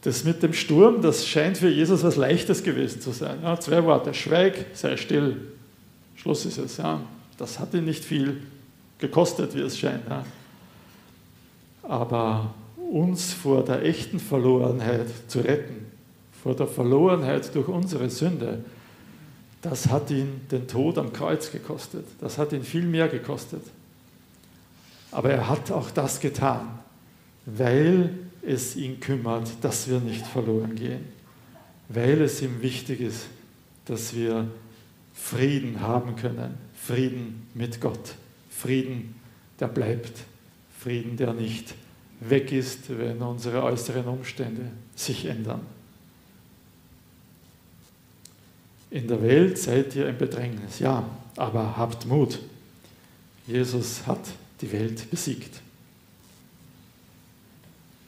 Das 0.02 0.24
mit 0.24 0.42
dem 0.42 0.52
Sturm, 0.52 1.00
das 1.00 1.28
scheint 1.28 1.58
für 1.58 1.68
Jesus 1.68 2.02
was 2.02 2.16
Leichtes 2.16 2.64
gewesen 2.64 3.00
zu 3.00 3.12
sein. 3.12 3.38
Ja, 3.40 3.60
zwei 3.60 3.84
Worte, 3.84 4.12
schweig, 4.12 4.66
sei 4.72 4.96
still. 4.96 5.36
Schluss 6.16 6.44
ist 6.44 6.58
es. 6.58 6.78
Ja. 6.78 7.00
Das 7.38 7.60
hat 7.60 7.72
ihn 7.72 7.84
nicht 7.84 8.04
viel 8.04 8.42
gekostet, 8.98 9.54
wie 9.54 9.60
es 9.60 9.78
scheint. 9.78 10.02
Ja. 10.08 10.24
Aber 11.84 12.52
uns 12.90 13.32
vor 13.32 13.64
der 13.64 13.84
echten 13.84 14.18
Verlorenheit 14.18 15.06
zu 15.28 15.38
retten, 15.38 15.86
vor 16.42 16.56
der 16.56 16.66
Verlorenheit 16.66 17.54
durch 17.54 17.68
unsere 17.68 18.10
Sünde, 18.10 18.64
das 19.62 19.86
hat 19.86 20.10
ihn 20.10 20.40
den 20.50 20.66
Tod 20.66 20.98
am 20.98 21.12
Kreuz 21.12 21.52
gekostet. 21.52 22.06
Das 22.20 22.38
hat 22.38 22.52
ihn 22.52 22.64
viel 22.64 22.86
mehr 22.86 23.06
gekostet. 23.06 23.62
Aber 25.10 25.30
er 25.30 25.48
hat 25.48 25.70
auch 25.70 25.90
das 25.90 26.20
getan, 26.20 26.78
weil 27.46 28.18
es 28.42 28.76
ihn 28.76 29.00
kümmert, 29.00 29.50
dass 29.62 29.88
wir 29.88 30.00
nicht 30.00 30.26
verloren 30.26 30.74
gehen, 30.74 31.04
weil 31.88 32.22
es 32.22 32.40
ihm 32.42 32.62
wichtig 32.62 33.00
ist, 33.00 33.26
dass 33.84 34.14
wir 34.14 34.48
Frieden 35.12 35.80
haben 35.80 36.16
können, 36.16 36.54
Frieden 36.74 37.48
mit 37.54 37.80
Gott, 37.80 38.14
Frieden, 38.50 39.14
der 39.58 39.68
bleibt, 39.68 40.20
Frieden, 40.78 41.16
der 41.16 41.34
nicht 41.34 41.74
weg 42.20 42.52
ist, 42.52 42.96
wenn 42.96 43.20
unsere 43.20 43.62
äußeren 43.62 44.06
Umstände 44.06 44.70
sich 44.94 45.26
ändern. 45.26 45.60
In 48.90 49.08
der 49.08 49.22
Welt 49.22 49.58
seid 49.58 49.94
ihr 49.94 50.08
im 50.08 50.18
Bedrängnis, 50.18 50.78
ja, 50.78 51.04
aber 51.36 51.76
habt 51.76 52.06
Mut. 52.06 52.40
Jesus 53.46 54.06
hat 54.06 54.20
die 54.60 54.72
Welt 54.72 55.10
besiegt. 55.10 55.62